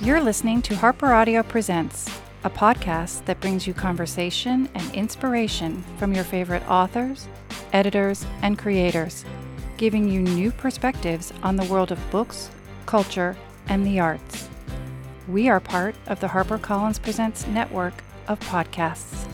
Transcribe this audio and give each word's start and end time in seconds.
You're 0.00 0.20
listening 0.20 0.62
to 0.62 0.76
Harper 0.76 1.12
Audio 1.12 1.42
Presents, 1.42 2.08
a 2.44 2.50
podcast 2.50 3.24
that 3.24 3.40
brings 3.40 3.66
you 3.66 3.74
conversation 3.74 4.68
and 4.72 4.94
inspiration 4.94 5.82
from 5.98 6.14
your 6.14 6.22
favorite 6.22 6.62
authors, 6.70 7.26
editors, 7.72 8.24
and 8.42 8.56
creators, 8.56 9.24
giving 9.76 10.08
you 10.08 10.20
new 10.20 10.52
perspectives 10.52 11.32
on 11.42 11.56
the 11.56 11.64
world 11.64 11.90
of 11.90 12.10
books, 12.12 12.48
culture, 12.86 13.36
and 13.66 13.84
the 13.84 13.98
arts. 13.98 14.48
We 15.26 15.48
are 15.48 15.58
part 15.58 15.96
of 16.06 16.20
the 16.20 16.28
HarperCollins 16.28 17.02
Presents 17.02 17.44
network 17.48 18.04
of 18.28 18.38
podcasts. 18.38 19.26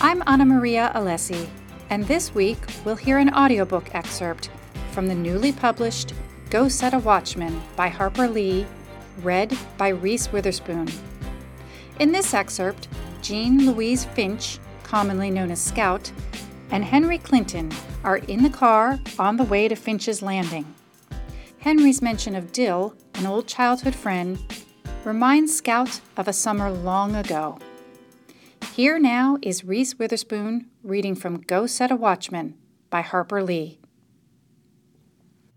I'm 0.00 0.22
Ana 0.28 0.44
Maria 0.44 0.92
Allessi, 0.94 1.48
and 1.90 2.06
this 2.06 2.32
week 2.36 2.58
we'll 2.84 2.94
hear 2.94 3.18
an 3.18 3.34
audiobook 3.34 3.92
excerpt 3.96 4.48
from 4.90 5.06
the 5.06 5.14
newly 5.14 5.52
published 5.52 6.12
Go 6.50 6.68
Set 6.68 6.94
a 6.94 6.98
Watchman 6.98 7.62
by 7.76 7.88
Harper 7.88 8.28
Lee, 8.28 8.66
read 9.22 9.56
by 9.78 9.88
Reese 9.88 10.32
Witherspoon. 10.32 10.88
In 11.98 12.12
this 12.12 12.34
excerpt, 12.34 12.88
Jean 13.22 13.66
Louise 13.66 14.04
Finch, 14.04 14.58
commonly 14.82 15.30
known 15.30 15.50
as 15.50 15.60
Scout, 15.60 16.10
and 16.70 16.84
Henry 16.84 17.18
Clinton 17.18 17.70
are 18.04 18.18
in 18.18 18.42
the 18.42 18.50
car 18.50 18.98
on 19.18 19.36
the 19.36 19.44
way 19.44 19.68
to 19.68 19.76
Finch's 19.76 20.22
Landing. 20.22 20.74
Henry's 21.58 22.00
mention 22.00 22.34
of 22.34 22.52
Dill, 22.52 22.94
an 23.14 23.26
old 23.26 23.46
childhood 23.46 23.94
friend, 23.94 24.38
reminds 25.04 25.54
Scout 25.56 26.00
of 26.16 26.26
a 26.26 26.32
summer 26.32 26.70
long 26.70 27.14
ago. 27.14 27.58
Here 28.72 28.98
now 28.98 29.36
is 29.42 29.64
Reese 29.64 29.98
Witherspoon 29.98 30.66
reading 30.82 31.14
from 31.14 31.40
Go 31.40 31.66
Set 31.66 31.90
a 31.90 31.96
Watchman 31.96 32.54
by 32.88 33.02
Harper 33.02 33.42
Lee. 33.42 33.79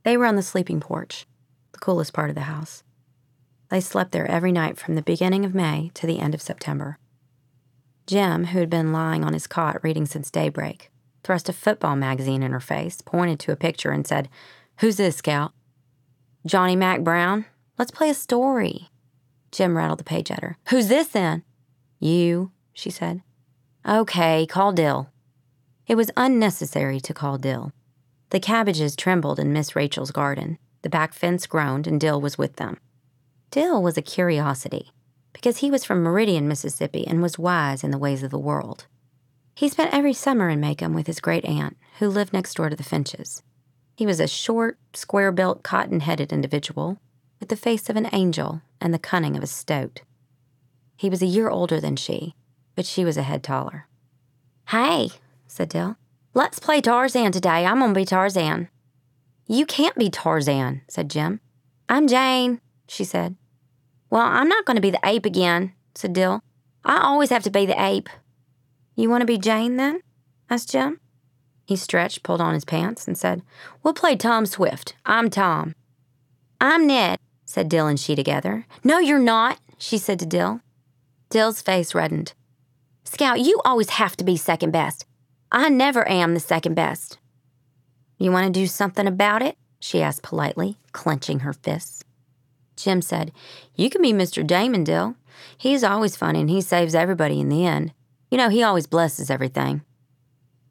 They 0.03 0.17
were 0.17 0.25
on 0.25 0.35
the 0.35 0.43
sleeping 0.43 0.79
porch, 0.79 1.25
the 1.71 1.79
coolest 1.79 2.13
part 2.13 2.29
of 2.29 2.35
the 2.35 2.41
house. 2.41 2.83
They 3.69 3.79
slept 3.79 4.11
there 4.11 4.29
every 4.29 4.51
night 4.51 4.77
from 4.77 4.95
the 4.95 5.01
beginning 5.01 5.45
of 5.45 5.55
May 5.55 5.91
to 5.95 6.05
the 6.05 6.19
end 6.19 6.33
of 6.33 6.41
September. 6.41 6.99
Jem, 8.05 8.45
who 8.45 8.59
had 8.59 8.69
been 8.69 8.91
lying 8.91 9.23
on 9.23 9.33
his 9.33 9.47
cot 9.47 9.81
reading 9.83 10.05
since 10.05 10.29
daybreak, 10.29 10.91
thrust 11.23 11.47
a 11.47 11.53
football 11.53 11.95
magazine 11.95 12.43
in 12.43 12.51
her 12.51 12.59
face, 12.59 13.01
pointed 13.01 13.39
to 13.39 13.51
a 13.51 13.55
picture, 13.55 13.91
and 13.91 14.05
said, 14.05 14.29
Who's 14.79 14.97
this, 14.97 15.17
Scout? 15.17 15.53
Johnny 16.45 16.75
Mack 16.75 17.01
Brown? 17.01 17.45
Let's 17.77 17.91
play 17.91 18.09
a 18.09 18.13
story. 18.13 18.89
Jem 19.51 19.77
rattled 19.77 19.99
the 19.99 20.03
page 20.03 20.29
at 20.29 20.41
her. 20.43 20.57
Who's 20.69 20.89
this 20.89 21.07
then? 21.07 21.43
You, 21.99 22.51
she 22.73 22.89
said. 22.89 23.21
Okay, 23.87 24.45
call 24.45 24.73
Dill. 24.73 25.09
It 25.87 25.95
was 25.95 26.11
unnecessary 26.17 26.99
to 26.99 27.13
call 27.13 27.37
Dill. 27.37 27.71
The 28.33 28.39
cabbages 28.39 28.95
trembled 28.95 29.37
in 29.37 29.53
Miss 29.53 29.75
Rachel's 29.75 30.09
garden. 30.09 30.57
The 30.81 30.89
back 30.89 31.13
fence 31.13 31.45
groaned, 31.45 31.85
and 31.85 32.01
Dill 32.01 32.19
was 32.19 32.35
with 32.35 32.55
them. 32.55 32.79
Dill 33.51 33.83
was 33.83 33.95
a 33.95 34.01
curiosity, 34.01 34.91
because 35.33 35.57
he 35.57 35.69
was 35.69 35.85
from 35.85 36.01
Meridian, 36.01 36.47
Mississippi, 36.47 37.05
and 37.05 37.21
was 37.21 37.37
wise 37.37 37.83
in 37.83 37.91
the 37.91 37.99
ways 37.99 38.23
of 38.23 38.31
the 38.31 38.39
world. 38.39 38.87
He 39.53 39.69
spent 39.69 39.93
every 39.93 40.13
summer 40.13 40.49
in 40.49 40.59
Maycomb 40.59 40.95
with 40.95 41.05
his 41.05 41.19
great 41.19 41.45
aunt, 41.45 41.77
who 41.99 42.09
lived 42.09 42.33
next 42.33 42.55
door 42.55 42.69
to 42.69 42.75
the 42.75 42.81
Finches. 42.81 43.43
He 43.95 44.07
was 44.07 44.19
a 44.19 44.27
short, 44.27 44.79
square 44.95 45.31
built, 45.31 45.61
cotton 45.61 45.99
headed 45.99 46.33
individual, 46.33 46.97
with 47.39 47.49
the 47.49 47.55
face 47.55 47.87
of 47.87 47.95
an 47.97 48.09
angel 48.13 48.63
and 48.81 48.91
the 48.91 48.97
cunning 48.97 49.37
of 49.37 49.43
a 49.43 49.47
stoat. 49.47 50.01
He 50.97 51.07
was 51.07 51.21
a 51.21 51.27
year 51.27 51.49
older 51.49 51.79
than 51.79 51.97
she, 51.97 52.33
but 52.75 52.87
she 52.87 53.05
was 53.05 53.15
a 53.15 53.21
head 53.21 53.43
taller. 53.43 53.87
Hey, 54.69 55.09
said 55.45 55.69
Dill. 55.69 55.97
Let's 56.35 56.57
play 56.57 56.81
Tarzan 56.81 57.31
today. 57.31 57.63
I'm 57.63 57.77
going 57.77 57.93
to 57.93 57.99
be 57.99 58.05
Tarzan. 58.05 58.69
You 59.47 59.67
can't 59.67 59.95
be 59.95 60.09
Tarzan, 60.09 60.81
said 60.87 61.09
Jem. 61.09 61.39
I'm 61.87 62.07
Jane, 62.07 62.59
she 62.87 63.03
said. 63.03 63.35
Well, 64.09 64.25
I'm 64.25 64.47
not 64.47 64.65
going 64.65 64.75
to 64.75 64.81
be 64.81 64.89
the 64.89 64.99
ape 65.03 65.27
again, 65.27 65.73
said 65.93 66.13
Dill. 66.13 66.41
I 66.83 66.97
always 67.03 67.29
have 67.29 67.43
to 67.43 67.51
be 67.51 67.67
the 67.67 67.79
ape. 67.79 68.09
You 68.95 69.11
want 69.11 69.21
to 69.21 69.27
be 69.27 69.37
Jane 69.37 69.77
then? 69.77 70.01
asked 70.49 70.71
Jem. 70.71 70.99
He 71.65 71.75
stretched, 71.75 72.23
pulled 72.23 72.41
on 72.41 72.55
his 72.55 72.65
pants, 72.65 73.07
and 73.07 73.15
said, 73.15 73.43
We'll 73.83 73.93
play 73.93 74.15
Tom 74.15 74.47
Swift. 74.47 74.95
I'm 75.05 75.29
Tom. 75.29 75.75
I'm 76.59 76.87
Ned, 76.87 77.19
said 77.45 77.69
Dill 77.69 77.85
and 77.85 77.99
she 77.99 78.15
together. 78.15 78.65
No, 78.83 78.97
you're 78.97 79.19
not, 79.19 79.59
she 79.77 79.99
said 79.99 80.17
to 80.19 80.25
Dill. 80.25 80.61
Dill's 81.29 81.61
face 81.61 81.93
reddened. 81.93 82.33
Scout, 83.03 83.39
you 83.39 83.61
always 83.63 83.91
have 83.91 84.17
to 84.17 84.23
be 84.23 84.35
second 84.35 84.71
best. 84.71 85.05
I 85.55 85.69
never 85.69 86.09
am 86.09 86.33
the 86.33 86.39
second 86.39 86.73
best. 86.73 87.19
You 88.17 88.31
want 88.31 88.51
to 88.51 88.59
do 88.59 88.65
something 88.65 89.05
about 89.05 89.43
it? 89.43 89.55
she 89.79 90.01
asked 90.01 90.23
politely, 90.23 90.79
clenching 90.93 91.41
her 91.41 91.53
fists. 91.53 92.03
Jem 92.75 93.03
said, 93.03 93.31
You 93.75 93.91
can 93.91 94.01
be 94.01 94.13
Mr. 94.13 94.45
Damon, 94.45 94.83
Dill. 94.83 95.15
He's 95.55 95.83
always 95.83 96.15
funny 96.15 96.39
and 96.41 96.49
he 96.49 96.59
saves 96.59 96.95
everybody 96.95 97.39
in 97.39 97.49
the 97.49 97.67
end. 97.67 97.93
You 98.31 98.37
know, 98.39 98.49
he 98.49 98.63
always 98.63 98.87
blesses 98.87 99.29
everything. 99.29 99.83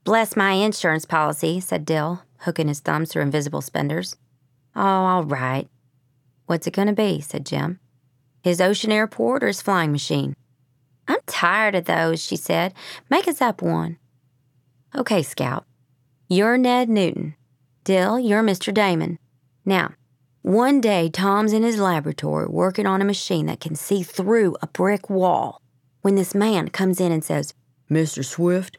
Bless 0.03 0.35
my 0.35 0.53
insurance 0.55 1.05
policy, 1.05 1.61
said 1.61 1.85
Dill, 1.85 2.25
hooking 2.39 2.67
his 2.67 2.81
thumbs 2.81 3.13
through 3.13 3.23
invisible 3.23 3.61
spenders. 3.61 4.17
Oh, 4.75 4.81
all 4.81 5.25
right. 5.25 5.69
What's 6.47 6.67
it 6.67 6.75
going 6.75 6.89
to 6.89 6.93
be? 6.93 7.21
said 7.21 7.47
Jem. 7.47 7.79
His 8.43 8.61
ocean 8.61 8.91
airport 8.91 9.45
or 9.45 9.47
his 9.47 9.63
flying 9.63 9.93
machine? 9.93 10.35
I'm 11.07 11.21
tired 11.27 11.77
of 11.77 11.85
those, 11.85 12.21
she 12.21 12.35
said. 12.35 12.75
Make 13.09 13.29
us 13.29 13.41
up 13.41 13.63
one. 13.63 13.99
Okay, 14.95 15.23
Scout. 15.23 15.65
You're 16.29 16.59
Ned 16.59 16.89
Newton. 16.89 17.35
Dill, 17.85 18.19
you're 18.19 18.43
Mr. 18.43 18.75
Damon. 18.75 19.19
Now, 19.65 19.95
one 20.43 20.81
day 20.81 21.09
Tom's 21.09 21.53
in 21.53 21.63
his 21.63 21.79
laboratory 21.79 22.47
working 22.47 22.87
on 22.87 23.01
a 23.01 23.05
machine 23.07 23.47
that 23.47 23.61
can 23.61 23.75
see 23.75 24.03
through 24.03 24.57
a 24.61 24.67
brick 24.67 25.09
wall 25.09 25.61
when 26.03 26.15
this 26.17 26.35
man 26.35 26.69
comes 26.69 27.01
in 27.01 27.11
and 27.11 27.25
says, 27.25 27.55
Mr. 27.91 28.25
Swift, 28.25 28.77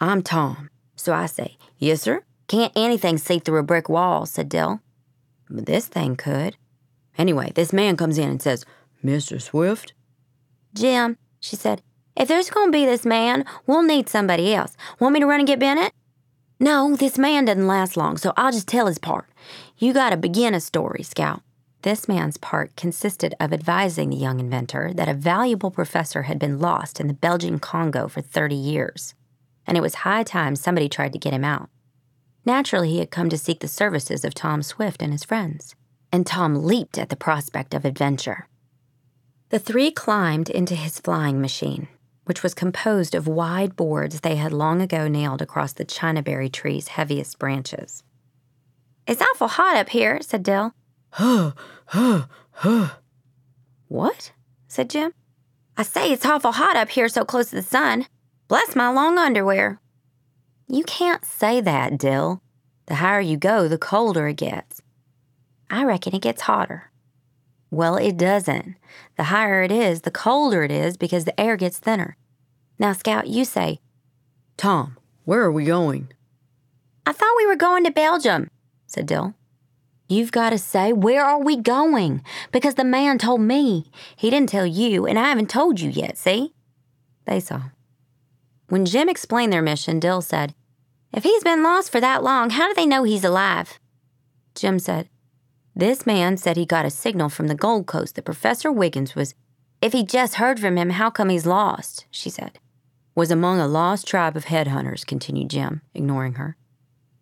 I'm 0.00 0.22
Tom. 0.22 0.70
So 0.96 1.12
I 1.12 1.26
say, 1.26 1.56
Yes, 1.78 2.02
sir. 2.02 2.24
Can't 2.48 2.72
anything 2.74 3.18
see 3.18 3.38
through 3.38 3.58
a 3.58 3.62
brick 3.64 3.88
wall, 3.88 4.26
said 4.26 4.48
Dill. 4.48 4.80
But 5.48 5.66
this 5.66 5.86
thing 5.86 6.16
could. 6.16 6.56
Anyway, 7.16 7.52
this 7.54 7.72
man 7.72 7.96
comes 7.96 8.18
in 8.18 8.28
and 8.28 8.42
says, 8.42 8.64
Mr. 9.04 9.40
Swift? 9.40 9.92
Jem, 10.74 11.16
she 11.40 11.56
said, 11.56 11.82
if 12.16 12.28
there's 12.28 12.50
going 12.50 12.68
to 12.68 12.72
be 12.72 12.86
this 12.86 13.04
man, 13.04 13.44
we'll 13.66 13.82
need 13.82 14.08
somebody 14.08 14.54
else. 14.54 14.76
Want 15.00 15.14
me 15.14 15.20
to 15.20 15.26
run 15.26 15.40
and 15.40 15.46
get 15.46 15.58
Bennett? 15.58 15.92
No, 16.60 16.94
this 16.94 17.18
man 17.18 17.46
doesn't 17.46 17.66
last 17.66 17.96
long, 17.96 18.16
so 18.16 18.32
I'll 18.36 18.52
just 18.52 18.68
tell 18.68 18.86
his 18.86 18.98
part. 18.98 19.26
You 19.76 19.92
got 19.92 20.10
to 20.10 20.16
begin 20.16 20.54
a 20.54 20.60
story, 20.60 21.02
Scout. 21.02 21.42
This 21.82 22.08
man's 22.08 22.38
part 22.38 22.76
consisted 22.76 23.34
of 23.38 23.52
advising 23.52 24.08
the 24.08 24.16
young 24.16 24.40
inventor 24.40 24.92
that 24.94 25.08
a 25.08 25.14
valuable 25.14 25.70
professor 25.70 26.22
had 26.22 26.38
been 26.38 26.58
lost 26.58 27.00
in 27.00 27.08
the 27.08 27.14
Belgian 27.14 27.58
Congo 27.58 28.08
for 28.08 28.22
30 28.22 28.54
years, 28.54 29.14
and 29.66 29.76
it 29.76 29.82
was 29.82 29.96
high 29.96 30.22
time 30.22 30.56
somebody 30.56 30.88
tried 30.88 31.12
to 31.12 31.18
get 31.18 31.34
him 31.34 31.44
out. 31.44 31.68
Naturally, 32.46 32.90
he 32.90 32.98
had 33.00 33.10
come 33.10 33.28
to 33.28 33.36
seek 33.36 33.60
the 33.60 33.68
services 33.68 34.24
of 34.24 34.32
Tom 34.32 34.62
Swift 34.62 35.02
and 35.02 35.12
his 35.12 35.24
friends, 35.24 35.74
and 36.12 36.26
Tom 36.26 36.64
leaped 36.64 36.96
at 36.96 37.08
the 37.08 37.16
prospect 37.16 37.74
of 37.74 37.84
adventure. 37.84 38.48
The 39.50 39.58
three 39.58 39.90
climbed 39.90 40.48
into 40.48 40.74
his 40.74 40.98
flying 40.98 41.40
machine, 41.40 41.88
which 42.24 42.42
was 42.42 42.54
composed 42.54 43.14
of 43.14 43.26
wide 43.26 43.76
boards 43.76 44.20
they 44.20 44.36
had 44.36 44.52
long 44.52 44.80
ago 44.80 45.08
nailed 45.08 45.42
across 45.42 45.72
the 45.72 45.84
chinaberry 45.84 46.50
tree's 46.52 46.88
heaviest 46.88 47.38
branches. 47.38 48.02
It's 49.06 49.22
awful 49.22 49.48
hot 49.48 49.76
up 49.76 49.90
here, 49.90 50.20
said 50.22 50.42
Dill. 50.42 50.72
Huh, 51.10 51.52
huh, 51.86 52.26
huh. 52.52 52.88
What? 53.88 54.32
said 54.66 54.90
Jem. 54.90 55.12
I 55.76 55.82
say 55.82 56.12
it's 56.12 56.24
awful 56.26 56.52
hot 56.52 56.76
up 56.76 56.88
here 56.88 57.08
so 57.08 57.24
close 57.24 57.50
to 57.50 57.56
the 57.56 57.62
sun. 57.62 58.06
Bless 58.48 58.74
my 58.74 58.90
long 58.90 59.18
underwear. 59.18 59.80
You 60.68 60.84
can't 60.84 61.24
say 61.24 61.60
that, 61.60 61.98
Dill. 61.98 62.40
The 62.86 62.96
higher 62.96 63.20
you 63.20 63.36
go, 63.36 63.68
the 63.68 63.78
colder 63.78 64.28
it 64.28 64.36
gets. 64.36 64.80
I 65.70 65.84
reckon 65.84 66.14
it 66.14 66.22
gets 66.22 66.42
hotter. 66.42 66.90
Well, 67.74 67.96
it 67.96 68.16
doesn't. 68.16 68.76
The 69.16 69.24
higher 69.24 69.64
it 69.64 69.72
is, 69.72 70.02
the 70.02 70.12
colder 70.12 70.62
it 70.62 70.70
is 70.70 70.96
because 70.96 71.24
the 71.24 71.38
air 71.38 71.56
gets 71.56 71.80
thinner. 71.80 72.16
Now, 72.78 72.92
Scout, 72.92 73.26
you 73.26 73.44
say, 73.44 73.80
Tom, 74.56 74.96
where 75.24 75.42
are 75.42 75.50
we 75.50 75.64
going? 75.64 76.12
I 77.04 77.12
thought 77.12 77.34
we 77.36 77.46
were 77.46 77.56
going 77.56 77.82
to 77.82 77.90
Belgium, 77.90 78.48
said 78.86 79.06
Dill. 79.06 79.34
You've 80.08 80.30
got 80.30 80.50
to 80.50 80.58
say, 80.58 80.92
where 80.92 81.24
are 81.24 81.42
we 81.42 81.56
going? 81.56 82.22
Because 82.52 82.76
the 82.76 82.84
man 82.84 83.18
told 83.18 83.40
me. 83.40 83.90
He 84.14 84.30
didn't 84.30 84.50
tell 84.50 84.66
you, 84.66 85.04
and 85.04 85.18
I 85.18 85.28
haven't 85.28 85.50
told 85.50 85.80
you 85.80 85.90
yet, 85.90 86.16
see? 86.16 86.54
They 87.24 87.40
saw. 87.40 87.62
When 88.68 88.86
Jem 88.86 89.08
explained 89.08 89.52
their 89.52 89.62
mission, 89.62 89.98
Dill 89.98 90.22
said, 90.22 90.54
If 91.12 91.24
he's 91.24 91.42
been 91.42 91.64
lost 91.64 91.90
for 91.90 92.00
that 92.00 92.22
long, 92.22 92.50
how 92.50 92.68
do 92.68 92.74
they 92.74 92.86
know 92.86 93.02
he's 93.02 93.24
alive? 93.24 93.80
Jem 94.54 94.78
said, 94.78 95.08
this 95.76 96.06
man 96.06 96.36
said 96.36 96.56
he 96.56 96.66
got 96.66 96.84
a 96.84 96.90
signal 96.90 97.28
from 97.28 97.48
the 97.48 97.54
Gold 97.54 97.86
Coast 97.86 98.14
that 98.14 98.24
Professor 98.24 98.70
Wiggins 98.70 99.14
was. 99.14 99.34
If 99.80 99.92
he 99.92 100.04
just 100.04 100.36
heard 100.36 100.60
from 100.60 100.76
him, 100.76 100.90
how 100.90 101.10
come 101.10 101.28
he's 101.28 101.46
lost? 101.46 102.06
she 102.10 102.30
said. 102.30 102.58
Was 103.14 103.30
among 103.30 103.60
a 103.60 103.66
lost 103.66 104.06
tribe 104.06 104.36
of 104.36 104.46
headhunters, 104.46 105.06
continued 105.06 105.50
Jem, 105.50 105.82
ignoring 105.94 106.34
her. 106.34 106.56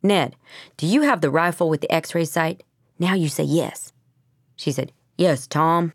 Ned, 0.02 0.36
do 0.76 0.86
you 0.86 1.02
have 1.02 1.20
the 1.20 1.30
rifle 1.30 1.68
with 1.68 1.80
the 1.80 1.92
x 1.92 2.14
ray 2.14 2.24
sight? 2.24 2.62
Now 2.98 3.14
you 3.14 3.28
say 3.28 3.44
yes. 3.44 3.92
She 4.56 4.72
said, 4.72 4.92
Yes, 5.16 5.46
Tom. 5.46 5.92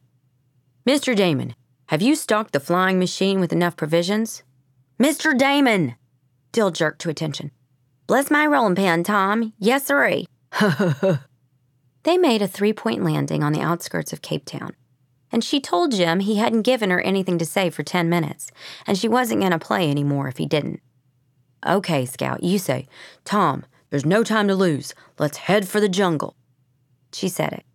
Mr. 0.86 1.16
Damon, 1.16 1.56
have 1.88 2.02
you 2.02 2.16
stocked 2.16 2.54
the 2.54 2.60
flying 2.60 3.00
machine 3.00 3.40
with 3.40 3.54
enough 3.54 3.76
provisions? 3.76 4.44
Mr. 5.00 5.38
Damon! 5.38 5.96
Dill 6.52 6.72
jerked 6.72 7.02
to 7.02 7.10
attention. 7.10 7.52
Bless 8.08 8.32
my 8.32 8.46
rolling 8.46 8.76
pin, 8.76 9.04
Tom. 9.04 9.54
Yes, 9.60 9.86
sirree. 9.86 10.28
they 12.08 12.18
made 12.18 12.42
a 12.42 12.48
three 12.48 12.72
point 12.72 13.04
landing 13.04 13.44
on 13.44 13.52
the 13.52 13.62
outskirts 13.62 14.14
of 14.14 14.22
Cape 14.22 14.46
Town. 14.46 14.74
And 15.30 15.44
she 15.44 15.60
told 15.60 15.92
Jem 15.92 16.22
he 16.22 16.38
hadn't 16.38 16.62
given 16.62 16.90
her 16.90 17.02
anything 17.02 17.38
to 17.38 17.46
say 17.46 17.70
for 17.70 17.84
10 17.84 18.10
minutes, 18.10 18.50
and 18.86 18.98
she 18.98 19.10
wasn't 19.10 19.42
going 19.42 19.52
to 19.52 19.60
play 19.60 19.92
anymore 19.92 20.30
if 20.30 20.38
he 20.38 20.46
didn't. 20.46 20.80
Okay, 21.68 22.06
Scout, 22.06 22.44
you 22.44 22.60
say, 22.60 22.88
Tom, 23.26 23.66
there's 23.90 24.06
no 24.06 24.24
time 24.24 24.48
to 24.48 24.56
lose. 24.56 24.96
Let's 25.20 25.38
head 25.38 25.68
for 25.68 25.82
the 25.82 25.90
jungle. 25.90 26.38
She 27.12 27.28
said 27.28 27.52
it. 27.52 27.66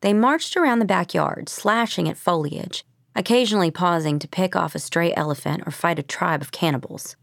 They 0.00 0.14
marched 0.14 0.56
around 0.56 0.78
the 0.78 0.86
backyard, 0.86 1.50
slashing 1.50 2.08
at 2.08 2.16
foliage, 2.16 2.82
occasionally 3.14 3.70
pausing 3.70 4.18
to 4.20 4.28
pick 4.28 4.56
off 4.56 4.74
a 4.74 4.78
stray 4.78 5.12
elephant 5.14 5.64
or 5.66 5.70
fight 5.70 5.98
a 5.98 6.02
tribe 6.02 6.40
of 6.40 6.50
cannibals. 6.50 7.16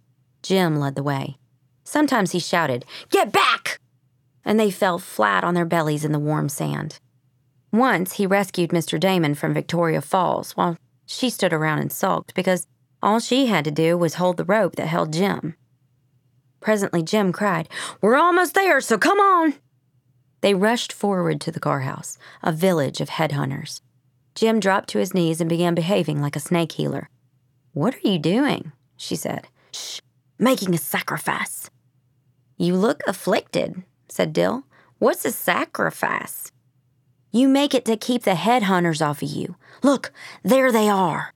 Jem 0.43 0.75
led 0.75 0.93
the 0.93 1.03
way. 1.03 1.37
Sometimes 1.83 2.31
he 2.31 2.39
shouted, 2.39 2.85
Get 3.09 3.31
back! 3.31 3.80
And 4.43 4.59
they 4.59 4.71
fell 4.71 4.99
flat 4.99 5.43
on 5.43 5.53
their 5.53 5.65
bellies 5.65 6.03
in 6.03 6.11
the 6.11 6.19
warm 6.19 6.49
sand. 6.49 6.99
Once 7.71 8.13
he 8.13 8.25
rescued 8.27 8.71
Mr. 8.71 8.99
Damon 8.99 9.35
from 9.35 9.53
Victoria 9.53 10.01
Falls 10.01 10.51
while 10.53 10.77
she 11.05 11.29
stood 11.29 11.53
around 11.53 11.79
and 11.79 11.91
sulked 11.91 12.33
because 12.33 12.67
all 13.01 13.19
she 13.19 13.47
had 13.47 13.65
to 13.65 13.71
do 13.71 13.97
was 13.97 14.15
hold 14.15 14.37
the 14.37 14.45
rope 14.45 14.75
that 14.75 14.87
held 14.87 15.13
Jem. 15.13 15.55
Presently, 16.59 17.01
Jem 17.01 17.31
cried, 17.31 17.67
We're 18.01 18.15
almost 18.15 18.53
there, 18.53 18.81
so 18.81 18.97
come 18.97 19.19
on! 19.19 19.55
They 20.41 20.53
rushed 20.53 20.93
forward 20.93 21.41
to 21.41 21.51
the 21.51 21.59
guardhouse, 21.59 22.17
a 22.43 22.51
village 22.51 23.01
of 23.01 23.09
headhunters. 23.09 23.81
Jem 24.35 24.59
dropped 24.59 24.89
to 24.89 24.99
his 24.99 25.13
knees 25.13 25.41
and 25.41 25.49
began 25.49 25.75
behaving 25.75 26.21
like 26.21 26.35
a 26.35 26.39
snake 26.39 26.73
healer. 26.73 27.09
What 27.73 27.95
are 27.95 28.09
you 28.09 28.19
doing? 28.19 28.71
she 28.97 29.15
said. 29.15 29.47
Shh, 29.73 29.99
making 30.37 30.75
a 30.75 30.77
sacrifice. 30.77 31.69
You 32.57 32.75
look 32.75 33.01
afflicted, 33.07 33.83
said 34.11 34.33
Dill. 34.33 34.65
What's 34.99 35.25
a 35.25 35.31
sacrifice? 35.31 36.51
You 37.31 37.47
make 37.47 37.73
it 37.73 37.85
to 37.85 37.95
keep 37.95 38.23
the 38.23 38.31
headhunters 38.31 39.05
off 39.05 39.21
of 39.21 39.29
you. 39.29 39.55
Look, 39.81 40.11
there 40.43 40.71
they 40.71 40.89
are. 40.89 41.33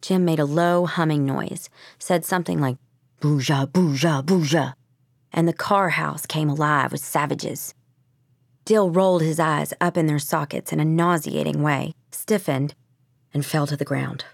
Jem 0.00 0.24
made 0.24 0.38
a 0.38 0.44
low 0.44 0.86
humming 0.86 1.26
noise, 1.26 1.68
said 1.98 2.24
something 2.24 2.60
like, 2.60 2.76
Booja, 3.20 3.66
booja, 3.66 4.22
booja. 4.24 4.74
And 5.32 5.48
the 5.48 5.52
car 5.52 5.90
house 5.90 6.26
came 6.26 6.48
alive 6.48 6.92
with 6.92 7.04
savages. 7.04 7.74
Dill 8.64 8.90
rolled 8.90 9.22
his 9.22 9.40
eyes 9.40 9.74
up 9.80 9.96
in 9.96 10.06
their 10.06 10.18
sockets 10.18 10.72
in 10.72 10.78
a 10.78 10.84
nauseating 10.84 11.62
way, 11.62 11.94
stiffened, 12.12 12.74
and 13.34 13.44
fell 13.44 13.66
to 13.66 13.76
the 13.76 13.84
ground. 13.84 14.24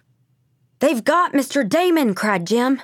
They've 0.81 1.03
got 1.03 1.33
Mr. 1.33 1.67
Damon, 1.67 2.15
cried 2.15 2.47
Jem. 2.47 2.83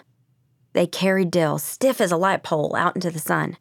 They 0.72 0.86
carried 0.86 1.30
Dill, 1.30 1.58
stiff 1.58 2.00
as 2.00 2.10
a 2.10 2.16
light 2.16 2.42
pole, 2.42 2.74
out 2.74 2.96
into 2.96 3.10
the 3.10 3.18
sun. 3.18 3.56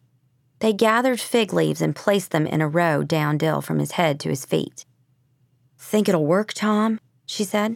They 0.64 0.72
gathered 0.72 1.20
fig 1.20 1.52
leaves 1.52 1.82
and 1.82 1.94
placed 1.94 2.32
them 2.32 2.48
in 2.48 2.62
a 2.62 2.70
row 2.70 3.04
down 3.04 3.38
Dill 3.38 3.60
from 3.60 3.80
his 3.80 3.92
head 3.92 4.18
to 4.22 4.30
his 4.30 4.46
feet. 4.46 4.86
Think 5.78 6.08
it'll 6.08 6.26
work, 6.26 6.54
Tom? 6.54 7.02
she 7.26 7.44
said. 7.44 7.76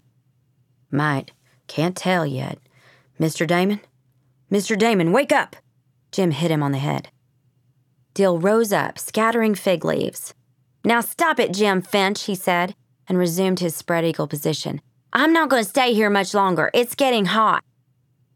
Might. 0.90 1.34
Can't 1.68 1.98
tell 1.98 2.26
yet. 2.26 2.60
Mr. 3.20 3.46
Damon? 3.46 3.82
Mr. 4.50 4.80
Damon, 4.80 5.12
wake 5.12 5.34
up! 5.34 5.58
Jem 6.14 6.32
hit 6.32 6.50
him 6.50 6.64
on 6.64 6.72
the 6.72 6.78
head. 6.78 7.10
Dill 8.14 8.40
rose 8.40 8.72
up, 8.72 8.98
scattering 8.98 9.54
fig 9.54 9.84
leaves. 9.84 10.34
Now 10.86 11.02
stop 11.02 11.42
it, 11.42 11.52
Jem 11.52 11.82
Finch, 11.82 12.24
he 12.24 12.36
said, 12.36 12.74
and 13.10 13.18
resumed 13.18 13.60
his 13.60 13.76
spread 13.76 14.06
eagle 14.06 14.30
position. 14.30 14.80
I'm 15.12 15.34
not 15.34 15.50
going 15.50 15.62
to 15.62 15.70
stay 15.70 15.94
here 15.94 16.10
much 16.10 16.34
longer. 16.34 16.72
It's 16.74 16.96
getting 16.96 17.26
hot. 17.26 17.66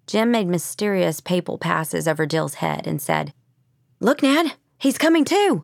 Jem 0.07 0.30
made 0.30 0.50
mysterious 0.50 1.21
papal 1.21 1.57
passes 1.57 2.06
over 2.06 2.25
Dill's 2.25 2.56
head 2.56 2.86
and 2.86 3.01
said, 3.01 3.31
Look, 4.03 4.24
Ned, 4.24 4.53
he's 4.80 4.98
coming 4.98 5.24
too. 5.24 5.63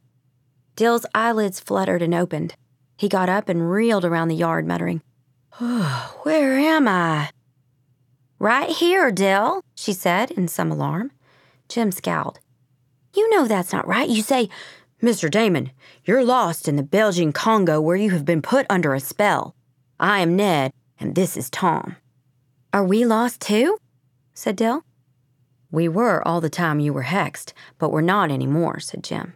Dill's 0.75 1.07
eyelids 1.15 1.59
fluttered 1.59 2.03
and 2.03 2.13
opened. 2.13 2.53
He 2.95 3.09
got 3.09 3.29
up 3.29 3.49
and 3.49 3.71
reeled 3.71 4.05
around 4.05 4.27
the 4.27 4.35
yard, 4.35 4.67
muttering, 4.67 5.01
oh, 5.59 6.19
Where 6.21 6.53
am 6.53 6.87
I? 6.87 7.31
Right 8.37 8.69
here, 8.69 9.09
Dill, 9.11 9.61
she 9.73 9.91
said 9.91 10.29
in 10.29 10.47
some 10.47 10.71
alarm. 10.71 11.09
Jem 11.67 11.91
scowled. 11.91 12.39
You 13.15 13.27
know 13.31 13.47
that's 13.47 13.73
not 13.73 13.87
right. 13.87 14.07
You 14.07 14.21
say, 14.21 14.49
Mr. 15.01 15.31
Damon, 15.31 15.71
you're 16.05 16.23
lost 16.23 16.67
in 16.67 16.75
the 16.75 16.83
Belgian 16.83 17.33
Congo 17.33 17.81
where 17.81 17.95
you 17.95 18.11
have 18.11 18.23
been 18.23 18.43
put 18.43 18.67
under 18.69 18.93
a 18.93 18.99
spell. 18.99 19.55
I 19.99 20.19
am 20.19 20.35
Ned, 20.35 20.71
and 20.99 21.15
this 21.15 21.37
is 21.37 21.49
Tom. 21.49 21.95
Are 22.71 22.85
we 22.85 23.03
lost 23.03 23.41
too? 23.41 23.79
said 24.35 24.55
Dill. 24.55 24.83
We 25.69 25.89
were 25.89 26.25
all 26.25 26.39
the 26.39 26.49
time 26.49 26.79
you 26.79 26.93
were 26.93 27.03
hexed, 27.03 27.51
but 27.77 27.91
we're 27.91 28.01
not 28.01 28.31
anymore, 28.31 28.79
said 28.79 29.03
Jem. 29.03 29.33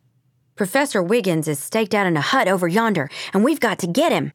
Professor 0.55 1.03
Wiggins 1.03 1.47
is 1.47 1.59
staked 1.59 1.93
out 1.93 2.07
in 2.07 2.15
a 2.15 2.21
hut 2.21 2.47
over 2.47 2.67
yonder, 2.67 3.09
and 3.33 3.43
we've 3.43 3.59
got 3.59 3.79
to 3.79 3.87
get 3.87 4.13
him. 4.13 4.31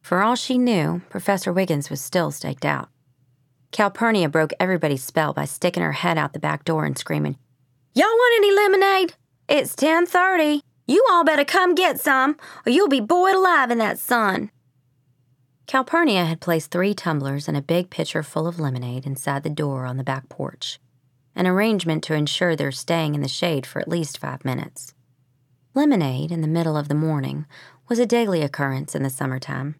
For 0.00 0.22
all 0.22 0.36
she 0.36 0.56
knew, 0.56 1.02
Professor 1.10 1.52
Wiggins 1.52 1.90
was 1.90 2.00
still 2.00 2.30
staked 2.30 2.64
out. 2.64 2.88
Calpurnia 3.72 4.28
broke 4.28 4.52
everybody's 4.58 5.04
spell 5.04 5.32
by 5.32 5.44
sticking 5.44 5.82
her 5.82 5.92
head 5.92 6.16
out 6.16 6.32
the 6.32 6.38
back 6.38 6.64
door 6.64 6.84
and 6.84 6.96
screaming, 6.96 7.36
Y'all 7.94 8.06
want 8.06 8.44
any 8.44 8.54
lemonade? 8.54 9.14
It's 9.48 9.74
10:30. 9.76 10.62
You 10.86 11.04
all 11.10 11.24
better 11.24 11.44
come 11.44 11.74
get 11.74 12.00
some, 12.00 12.36
or 12.64 12.72
you'll 12.72 12.88
be 12.88 13.00
boiled 13.00 13.36
alive 13.36 13.70
in 13.70 13.78
that 13.78 13.98
sun. 13.98 14.50
Calpurnia 15.66 16.24
had 16.24 16.40
placed 16.40 16.70
three 16.70 16.94
tumblers 16.94 17.48
and 17.48 17.56
a 17.56 17.62
big 17.62 17.90
pitcher 17.90 18.22
full 18.22 18.46
of 18.46 18.58
lemonade 18.58 19.06
inside 19.06 19.42
the 19.42 19.50
door 19.50 19.84
on 19.84 19.96
the 19.96 20.04
back 20.04 20.28
porch 20.28 20.80
an 21.34 21.46
arrangement 21.46 22.04
to 22.04 22.14
ensure 22.14 22.54
their 22.54 22.72
staying 22.72 23.14
in 23.14 23.22
the 23.22 23.28
shade 23.28 23.66
for 23.66 23.80
at 23.80 23.88
least 23.88 24.18
five 24.18 24.44
minutes. 24.44 24.94
Lemonade 25.74 26.30
in 26.30 26.40
the 26.42 26.48
middle 26.48 26.76
of 26.76 26.88
the 26.88 26.94
morning 26.94 27.46
was 27.88 27.98
a 27.98 28.06
daily 28.06 28.42
occurrence 28.42 28.94
in 28.94 29.02
the 29.02 29.10
summertime. 29.10 29.76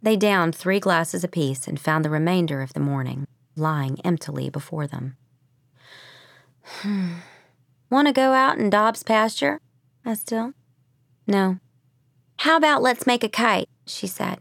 They 0.00 0.16
downed 0.16 0.54
three 0.54 0.80
glasses 0.80 1.22
apiece 1.22 1.68
and 1.68 1.80
found 1.80 2.04
the 2.04 2.10
remainder 2.10 2.62
of 2.62 2.72
the 2.72 2.80
morning 2.80 3.26
lying 3.56 4.00
emptily 4.04 4.50
before 4.50 4.86
them. 4.86 5.16
Want 7.90 8.08
to 8.08 8.12
go 8.12 8.32
out 8.32 8.58
in 8.58 8.70
Dobbs' 8.70 9.02
pasture? 9.02 9.60
asked 10.04 10.26
Dill. 10.26 10.54
No. 11.26 11.58
How 12.38 12.56
about 12.56 12.82
let's 12.82 13.06
make 13.06 13.22
a 13.22 13.28
kite? 13.28 13.68
she 13.86 14.06
said. 14.06 14.38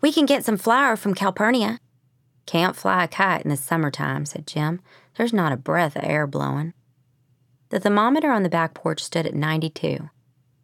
We 0.00 0.12
can 0.12 0.26
get 0.26 0.44
some 0.44 0.56
flour 0.56 0.96
from 0.96 1.14
Calpurnia. 1.14 1.78
Can't 2.46 2.76
fly 2.76 3.04
a 3.04 3.08
kite 3.08 3.42
in 3.42 3.50
the 3.50 3.56
summertime, 3.56 4.26
said 4.26 4.46
Jem. 4.46 4.80
There's 5.16 5.32
not 5.32 5.52
a 5.52 5.56
breath 5.56 5.96
of 5.96 6.04
air 6.04 6.26
blowing. 6.26 6.74
The 7.68 7.80
thermometer 7.80 8.30
on 8.30 8.42
the 8.42 8.48
back 8.48 8.74
porch 8.74 9.02
stood 9.02 9.26
at 9.26 9.34
92. 9.34 10.10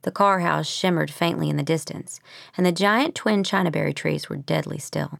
The 0.03 0.11
car 0.11 0.41
house 0.41 0.67
shimmered 0.67 1.11
faintly 1.11 1.49
in 1.49 1.57
the 1.57 1.63
distance, 1.63 2.21
and 2.57 2.65
the 2.65 2.73
giant 2.73 3.15
twin 3.15 3.43
chinaberry 3.43 3.95
trees 3.95 4.29
were 4.29 4.37
deadly 4.37 4.79
still. 4.79 5.19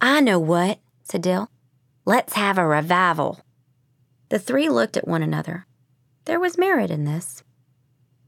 I 0.00 0.20
know 0.20 0.38
what, 0.38 0.80
said 1.04 1.22
Dill. 1.22 1.48
Let's 2.04 2.34
have 2.34 2.58
a 2.58 2.66
revival. 2.66 3.40
The 4.28 4.38
three 4.38 4.68
looked 4.68 4.96
at 4.96 5.06
one 5.06 5.22
another. 5.22 5.66
There 6.24 6.40
was 6.40 6.58
merit 6.58 6.90
in 6.90 7.04
this. 7.04 7.42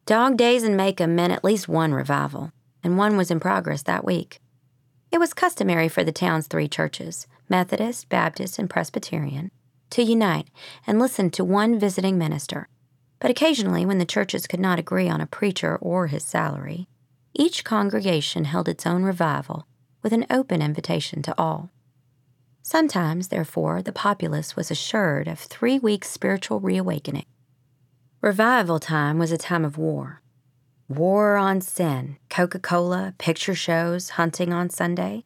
Dog 0.06 0.36
days 0.36 0.64
in 0.64 0.76
Maycomb 0.76 1.14
meant 1.14 1.32
at 1.32 1.44
least 1.44 1.68
one 1.68 1.94
revival, 1.94 2.52
and 2.82 2.98
one 2.98 3.16
was 3.16 3.30
in 3.30 3.40
progress 3.40 3.82
that 3.82 4.04
week. 4.04 4.38
It 5.14 5.20
was 5.20 5.32
customary 5.32 5.88
for 5.88 6.02
the 6.02 6.10
town's 6.10 6.48
three 6.48 6.66
churches 6.66 7.28
Methodist, 7.48 8.08
Baptist, 8.08 8.58
and 8.58 8.68
Presbyterian 8.68 9.52
to 9.90 10.02
unite 10.02 10.48
and 10.88 10.98
listen 10.98 11.30
to 11.30 11.44
one 11.44 11.78
visiting 11.78 12.18
minister. 12.18 12.68
But 13.20 13.30
occasionally, 13.30 13.86
when 13.86 13.98
the 13.98 14.06
churches 14.06 14.48
could 14.48 14.58
not 14.58 14.80
agree 14.80 15.08
on 15.08 15.20
a 15.20 15.26
preacher 15.26 15.76
or 15.76 16.08
his 16.08 16.24
salary, 16.24 16.88
each 17.32 17.62
congregation 17.62 18.46
held 18.46 18.68
its 18.68 18.88
own 18.88 19.04
revival 19.04 19.68
with 20.02 20.12
an 20.12 20.26
open 20.30 20.60
invitation 20.60 21.22
to 21.22 21.34
all. 21.38 21.70
Sometimes, 22.62 23.28
therefore, 23.28 23.82
the 23.82 23.92
populace 23.92 24.56
was 24.56 24.68
assured 24.68 25.28
of 25.28 25.38
three 25.38 25.78
weeks' 25.78 26.10
spiritual 26.10 26.58
reawakening. 26.58 27.26
Revival 28.20 28.80
time 28.80 29.20
was 29.20 29.30
a 29.30 29.38
time 29.38 29.64
of 29.64 29.78
war. 29.78 30.23
War 30.88 31.36
on 31.36 31.62
sin, 31.62 32.18
Coca 32.28 32.58
Cola, 32.58 33.14
picture 33.18 33.54
shows, 33.54 34.10
hunting 34.10 34.52
on 34.52 34.68
Sunday, 34.68 35.24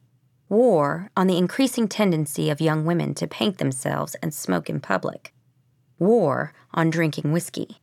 War 0.49 1.11
on 1.15 1.27
the 1.27 1.37
increasing 1.37 1.87
tendency 1.87 2.49
of 2.49 2.59
young 2.59 2.83
women 2.83 3.13
to 3.15 3.27
paint 3.27 3.59
themselves 3.59 4.15
and 4.15 4.33
smoke 4.33 4.67
in 4.67 4.79
public. 4.79 5.31
War 5.99 6.53
on 6.73 6.89
drinking 6.89 7.31
whiskey. 7.31 7.77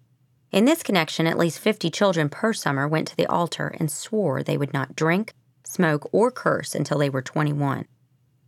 In 0.51 0.65
this 0.65 0.83
connection, 0.83 1.29
at 1.29 1.39
least 1.39 1.61
50 1.61 1.91
children 1.91 2.29
per 2.29 2.53
summer 2.53 2.89
went 2.89 3.07
to 3.09 3.17
the 3.17 3.27
altar 3.27 3.77
and 3.79 3.89
swore 3.89 4.43
they 4.43 4.57
would 4.57 4.73
not 4.73 4.97
drink, 4.97 5.33
smoke, 5.65 6.09
or 6.13 6.33
curse 6.33 6.75
until 6.75 6.99
they 6.99 7.11
were 7.11 7.23
21. 7.23 7.85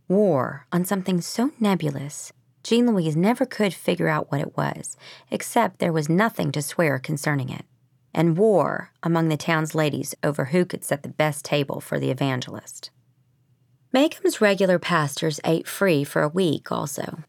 War 0.09 0.65
on 0.73 0.83
something 0.83 1.21
so 1.21 1.51
nebulous 1.59 2.33
Jean 2.63 2.87
Louise 2.87 3.15
never 3.15 3.45
could 3.45 3.73
figure 3.73 4.09
out 4.09 4.31
what 4.31 4.41
it 4.41 4.57
was, 4.57 4.97
except 5.31 5.79
there 5.79 5.93
was 5.93 6.09
nothing 6.09 6.51
to 6.51 6.61
swear 6.61 6.99
concerning 6.99 7.49
it, 7.49 7.63
and 8.13 8.37
war 8.37 8.91
among 9.03 9.29
the 9.29 9.37
town's 9.37 9.75
ladies 9.75 10.15
over 10.23 10.45
who 10.45 10.65
could 10.65 10.83
set 10.83 11.03
the 11.03 11.09
best 11.09 11.45
table 11.45 11.79
for 11.79 11.99
the 11.99 12.11
evangelist. 12.11 12.89
Maycomb's 13.91 14.41
regular 14.41 14.77
pastors 14.79 15.39
ate 15.43 15.67
free 15.67 16.03
for 16.03 16.21
a 16.21 16.29
week 16.29 16.71
also, 16.71 17.19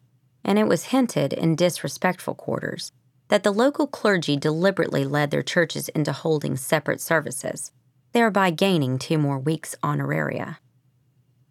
and 0.43 0.59
it 0.59 0.67
was 0.67 0.85
hinted 0.85 1.33
in 1.33 1.55
disrespectful 1.55 2.35
quarters 2.35 2.91
that 3.29 3.43
the 3.43 3.51
local 3.51 3.87
clergy 3.87 4.35
deliberately 4.35 5.05
led 5.05 5.31
their 5.31 5.41
churches 5.41 5.87
into 5.89 6.11
holding 6.11 6.57
separate 6.57 6.99
services, 6.99 7.71
thereby 8.11 8.51
gaining 8.51 8.99
two 8.99 9.17
more 9.17 9.39
weeks' 9.39 9.75
honoraria. 9.81 10.57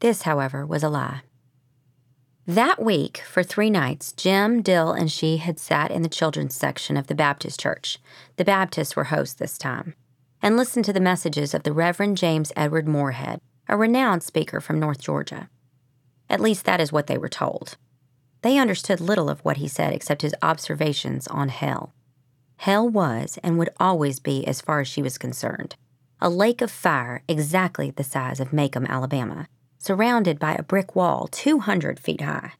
This, 0.00 0.22
however, 0.22 0.66
was 0.66 0.82
a 0.82 0.90
lie. 0.90 1.22
That 2.50 2.82
week, 2.82 3.18
for 3.18 3.44
three 3.44 3.70
nights, 3.70 4.10
Jem, 4.10 4.60
Dill, 4.60 4.90
and 4.90 5.08
she 5.08 5.36
had 5.36 5.60
sat 5.60 5.92
in 5.92 6.02
the 6.02 6.08
children's 6.08 6.56
section 6.56 6.96
of 6.96 7.06
the 7.06 7.14
Baptist 7.14 7.60
church. 7.60 7.98
The 8.38 8.44
Baptists 8.44 8.96
were 8.96 9.04
hosts 9.04 9.36
this 9.36 9.56
time, 9.56 9.94
and 10.42 10.56
listened 10.56 10.84
to 10.86 10.92
the 10.92 10.98
messages 10.98 11.54
of 11.54 11.62
the 11.62 11.72
Reverend 11.72 12.16
James 12.16 12.50
Edward 12.56 12.88
Moorhead, 12.88 13.40
a 13.68 13.76
renowned 13.76 14.24
speaker 14.24 14.60
from 14.60 14.80
North 14.80 15.00
Georgia. 15.00 15.48
At 16.28 16.40
least 16.40 16.64
that 16.64 16.80
is 16.80 16.90
what 16.90 17.06
they 17.06 17.16
were 17.16 17.28
told. 17.28 17.76
They 18.42 18.58
understood 18.58 19.00
little 19.00 19.30
of 19.30 19.38
what 19.44 19.58
he 19.58 19.68
said 19.68 19.92
except 19.92 20.22
his 20.22 20.34
observations 20.42 21.28
on 21.28 21.50
hell. 21.50 21.94
Hell 22.56 22.88
was 22.88 23.38
and 23.44 23.58
would 23.58 23.70
always 23.78 24.18
be, 24.18 24.44
as 24.44 24.60
far 24.60 24.80
as 24.80 24.88
she 24.88 25.02
was 25.02 25.18
concerned, 25.18 25.76
a 26.20 26.28
lake 26.28 26.62
of 26.62 26.72
fire 26.72 27.22
exactly 27.28 27.92
the 27.92 28.02
size 28.02 28.40
of 28.40 28.52
Maycomb, 28.52 28.88
Alabama, 28.88 29.46
surrounded 29.80 30.38
by 30.38 30.54
a 30.54 30.62
brick 30.62 30.94
wall 30.94 31.26
200 31.26 31.98
feet 31.98 32.20
high. 32.20 32.52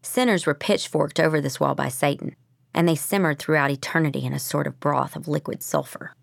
Sinners 0.00 0.46
were 0.46 0.54
pitchforked 0.54 1.20
over 1.20 1.38
this 1.38 1.60
wall 1.60 1.74
by 1.74 1.88
Satan, 1.88 2.34
and 2.72 2.88
they 2.88 2.94
simmered 2.94 3.38
throughout 3.38 3.70
eternity 3.70 4.24
in 4.24 4.32
a 4.32 4.38
sort 4.38 4.66
of 4.66 4.80
broth 4.80 5.16
of 5.16 5.28
liquid 5.28 5.62
sulfur. 5.62 6.14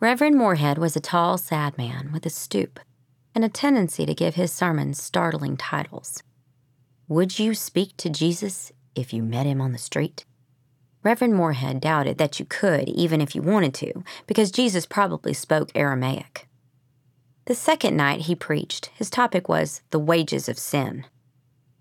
Reverend 0.00 0.36
Moorhead 0.36 0.76
was 0.76 0.96
a 0.96 1.00
tall, 1.00 1.38
sad 1.38 1.78
man 1.78 2.10
with 2.12 2.26
a 2.26 2.30
stoop 2.30 2.80
and 3.34 3.44
a 3.44 3.48
tendency 3.48 4.04
to 4.04 4.14
give 4.14 4.34
his 4.34 4.52
sermons 4.52 5.00
startling 5.00 5.56
titles. 5.56 6.22
Would 7.06 7.38
you 7.38 7.54
speak 7.54 7.96
to 7.98 8.10
Jesus 8.10 8.72
if 8.96 9.12
you 9.12 9.22
met 9.22 9.46
him 9.46 9.60
on 9.60 9.70
the 9.70 9.78
street? 9.78 10.24
Reverend 11.04 11.34
Moorhead 11.34 11.80
doubted 11.80 12.18
that 12.18 12.40
you 12.40 12.44
could, 12.44 12.88
even 12.88 13.20
if 13.20 13.34
you 13.34 13.42
wanted 13.42 13.74
to, 13.74 14.02
because 14.26 14.50
Jesus 14.50 14.84
probably 14.84 15.32
spoke 15.32 15.70
Aramaic. 15.74 16.48
The 17.46 17.54
second 17.56 17.96
night 17.96 18.22
he 18.22 18.36
preached, 18.36 18.86
his 18.94 19.10
topic 19.10 19.48
was 19.48 19.82
the 19.90 19.98
wages 19.98 20.48
of 20.48 20.58
sin. 20.58 21.06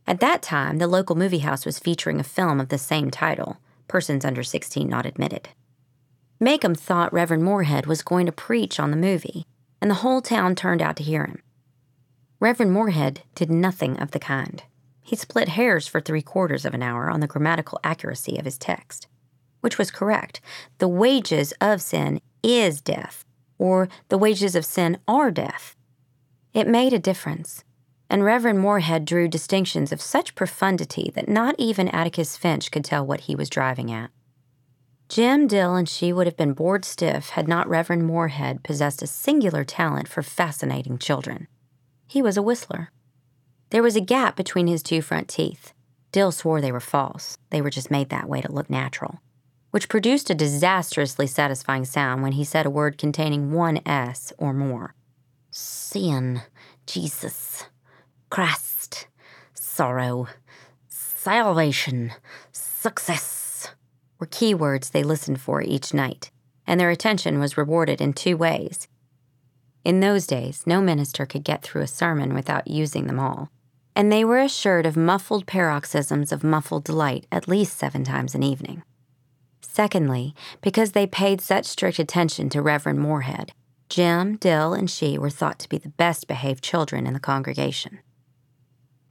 At 0.08 0.20
that 0.20 0.42
time, 0.42 0.80
the 0.80 0.88
local 0.88 1.16
movie 1.16 1.40
house 1.40 1.66
was 1.68 1.78
featuring 1.78 2.20
a 2.20 2.24
film 2.24 2.60
of 2.60 2.70
the 2.70 2.80
same 2.80 3.12
title, 3.12 3.58
Persons 3.88 4.26
Under 4.26 4.42
16 4.42 4.90
Not 4.90 5.06
Admitted. 5.06 5.50
Maycomb 6.40 6.76
thought 6.76 7.14
Reverend 7.14 7.44
Moorhead 7.44 7.86
was 7.86 8.02
going 8.02 8.26
to 8.26 8.32
preach 8.32 8.80
on 8.80 8.90
the 8.90 8.98
movie, 8.98 9.46
and 9.80 9.92
the 9.92 9.96
whole 9.96 10.22
town 10.22 10.56
turned 10.56 10.82
out 10.82 10.96
to 10.96 11.04
hear 11.04 11.26
him. 11.26 11.44
Reverend 12.40 12.72
Moorhead 12.72 13.22
did 13.36 13.52
nothing 13.52 14.00
of 14.00 14.12
the 14.12 14.20
kind. 14.20 14.64
He 15.04 15.16
split 15.16 15.50
hairs 15.50 15.86
for 15.86 16.02
three 16.02 16.24
quarters 16.24 16.66
of 16.66 16.74
an 16.74 16.82
hour 16.82 17.12
on 17.12 17.20
the 17.20 17.28
grammatical 17.28 17.80
accuracy 17.84 18.38
of 18.38 18.46
his 18.46 18.58
text, 18.58 19.08
which 19.60 19.78
was 19.78 19.92
correct. 19.92 20.42
The 20.80 20.88
wages 20.88 21.54
of 21.62 21.84
sin 21.84 22.20
is 22.42 22.82
death, 22.82 23.26
or 23.62 23.88
the 24.10 24.18
wages 24.18 24.56
of 24.56 24.66
sin 24.66 24.98
are 25.08 25.30
death. 25.30 25.76
It 26.52 26.68
made 26.68 26.94
a 26.94 27.00
difference, 27.00 27.64
and 28.10 28.26
Reverend 28.26 28.60
Moorhead 28.60 29.06
drew 29.06 29.28
distinctions 29.28 29.92
of 29.92 30.02
such 30.02 30.34
profundity 30.34 31.12
that 31.14 31.30
not 31.30 31.54
even 31.60 31.88
Atticus 31.90 32.36
Finch 32.36 32.72
could 32.72 32.84
tell 32.84 33.06
what 33.06 33.22
he 33.22 33.36
was 33.36 33.52
driving 33.52 33.92
at. 33.92 34.10
Jem, 35.10 35.46
Dill, 35.46 35.76
and 35.76 35.88
she 35.88 36.12
would 36.12 36.26
have 36.26 36.36
been 36.36 36.54
bored 36.54 36.84
stiff 36.84 37.30
had 37.30 37.48
not 37.48 37.70
Reverend 37.70 38.04
Moorhead 38.04 38.64
possessed 38.64 39.04
a 39.04 39.08
singular 39.08 39.64
talent 39.64 40.08
for 40.08 40.24
fascinating 40.24 40.98
children. 40.98 41.48
He 42.08 42.24
was 42.24 42.38
a 42.38 42.42
whistler. 42.42 42.92
There 43.70 43.84
was 43.84 43.96
a 43.96 44.02
gap 44.02 44.36
between 44.36 44.66
his 44.66 44.82
two 44.82 45.04
front 45.04 45.28
teeth. 45.28 45.72
Dill 46.12 46.32
swore 46.32 46.62
they 46.62 46.72
were 46.72 46.80
false, 46.80 47.38
they 47.52 47.62
were 47.62 47.70
just 47.70 47.92
made 47.92 48.10
that 48.10 48.28
way 48.28 48.42
to 48.42 48.52
look 48.52 48.72
natural 48.72 49.20
which 49.72 49.90
produced 49.90 50.30
a 50.30 50.36
disastrously 50.36 51.26
satisfying 51.26 51.86
sound 51.86 52.22
when 52.22 52.34
he 52.34 52.44
said 52.44 52.66
a 52.66 52.70
word 52.70 52.98
containing 52.98 53.52
one 53.52 53.80
S 53.86 54.32
or 54.38 54.54
more. 54.54 54.94
Sin, 55.50 56.42
Jesus, 56.86 57.66
Christ, 58.30 59.08
sorrow, 59.54 60.28
salvation, 60.88 62.12
success 62.52 63.70
were 64.20 64.28
keywords 64.28 64.92
they 64.92 65.04
listened 65.04 65.42
for 65.42 65.62
each 65.62 65.94
night, 65.94 66.32
and 66.68 66.80
their 66.80 66.90
attention 66.90 67.40
was 67.40 67.58
rewarded 67.58 68.00
in 68.00 68.14
two 68.14 68.38
ways. 68.38 68.88
In 69.84 70.00
those 70.00 70.28
days, 70.28 70.64
no 70.66 70.80
minister 70.80 71.26
could 71.26 71.44
get 71.44 71.64
through 71.64 71.82
a 71.82 71.88
sermon 71.88 72.34
without 72.34 72.68
using 72.68 73.08
them 73.08 73.20
all, 73.20 73.50
and 73.96 74.12
they 74.12 74.24
were 74.24 74.40
assured 74.40 74.86
of 74.86 74.96
muffled 74.96 75.48
paroxysms 75.48 76.32
of 76.32 76.44
muffled 76.44 76.84
delight 76.84 77.26
at 77.32 77.48
least 77.48 77.78
seven 77.78 78.04
times 78.04 78.36
an 78.36 78.44
evening. 78.44 78.84
Secondly, 79.62 80.36
because 80.62 80.92
they 80.92 81.08
paid 81.08 81.42
such 81.42 81.66
strict 81.66 82.00
attention 82.00 82.50
to 82.50 82.62
Reverend 82.62 83.00
Moorhead, 83.00 83.54
Jem, 83.90 84.38
Dill, 84.38 84.74
and 84.74 84.90
she 84.90 85.18
were 85.18 85.30
thought 85.30 85.60
to 85.60 85.70
be 85.70 85.78
the 85.78 85.90
best 85.90 86.28
behaved 86.28 86.64
children 86.64 87.06
in 87.06 87.14
the 87.14 87.20
congregation. 87.20 88.00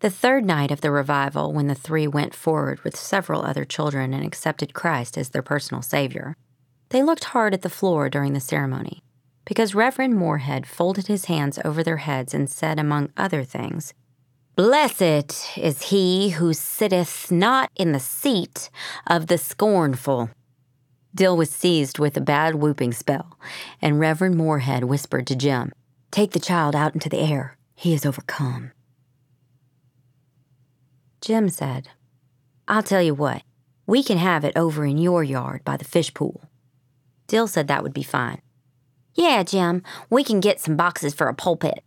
The 0.01 0.11
third 0.11 0.47
night 0.47 0.71
of 0.71 0.81
the 0.81 0.91
revival, 0.91 1.53
when 1.53 1.67
the 1.67 1.75
three 1.75 2.07
went 2.07 2.35
forward 2.35 2.81
with 2.81 2.97
several 2.97 3.43
other 3.43 3.67
children 3.67 4.15
and 4.15 4.25
accepted 4.25 4.73
Christ 4.73 5.19
as 5.19 5.29
their 5.29 5.43
personal 5.43 5.83
Savior, 5.83 6.35
they 6.89 7.03
looked 7.03 7.25
hard 7.25 7.53
at 7.53 7.63
the 7.63 7.69
floor 7.69 8.09
during 8.09 8.33
the 8.33 8.41
ceremony, 8.41 9.03
because 9.45 9.75
Reverend 9.75 10.17
Moorhead 10.17 10.67
folded 10.67 11.07
his 11.07 11.27
hands 11.27 11.59
over 11.65 11.83
their 11.83 11.99
heads 11.99 12.33
and 12.33 12.49
said, 12.49 12.79
among 12.79 13.11
other 13.17 13.45
things, 13.45 13.93
Blessed 14.57 15.57
is 15.57 15.83
he 15.85 16.31
who 16.31 16.53
sitteth 16.53 17.31
not 17.31 17.71
in 17.77 17.93
the 17.93 18.01
seat 18.01 18.71
of 19.07 19.27
the 19.27 19.39
scornful. 19.39 20.31
Dill 21.15 21.37
was 21.37 21.51
seized 21.51 21.99
with 21.99 22.17
a 22.17 22.21
bad 22.21 22.57
whooping 22.57 22.93
spell, 22.93 23.39
and 23.83 23.99
Reverend 23.99 24.37
Moorhead 24.37 24.85
whispered 24.85 25.27
to 25.27 25.37
Jem, 25.37 25.73
Take 26.11 26.33
the 26.33 26.41
child 26.41 26.75
out 26.75 26.95
into 26.95 27.09
the 27.09 27.19
air. 27.19 27.57
He 27.75 27.95
is 27.95 28.07
overcome. 28.07 28.73
Jem 31.21 31.49
said, 31.49 31.89
I'll 32.69 32.83
tell 32.83 33.03
you 33.03 33.15
what, 33.15 33.43
we 33.87 34.03
can 34.03 34.19
have 34.19 34.45
it 34.45 34.57
over 34.57 34.85
in 34.85 34.99
your 34.99 35.25
yard 35.25 35.65
by 35.65 35.77
the 35.77 35.85
fish 35.85 36.15
pool. 36.15 36.45
Dill 37.27 37.47
said 37.47 37.69
that 37.69 37.83
would 37.83 37.93
be 37.93 38.03
fine. 38.03 38.41
Yeah, 39.15 39.43
Jem, 39.43 39.83
we 40.09 40.23
can 40.23 40.41
get 40.41 40.61
some 40.61 40.77
boxes 40.77 41.15
for 41.15 41.27
a 41.27 41.35
pulpit. 41.35 41.83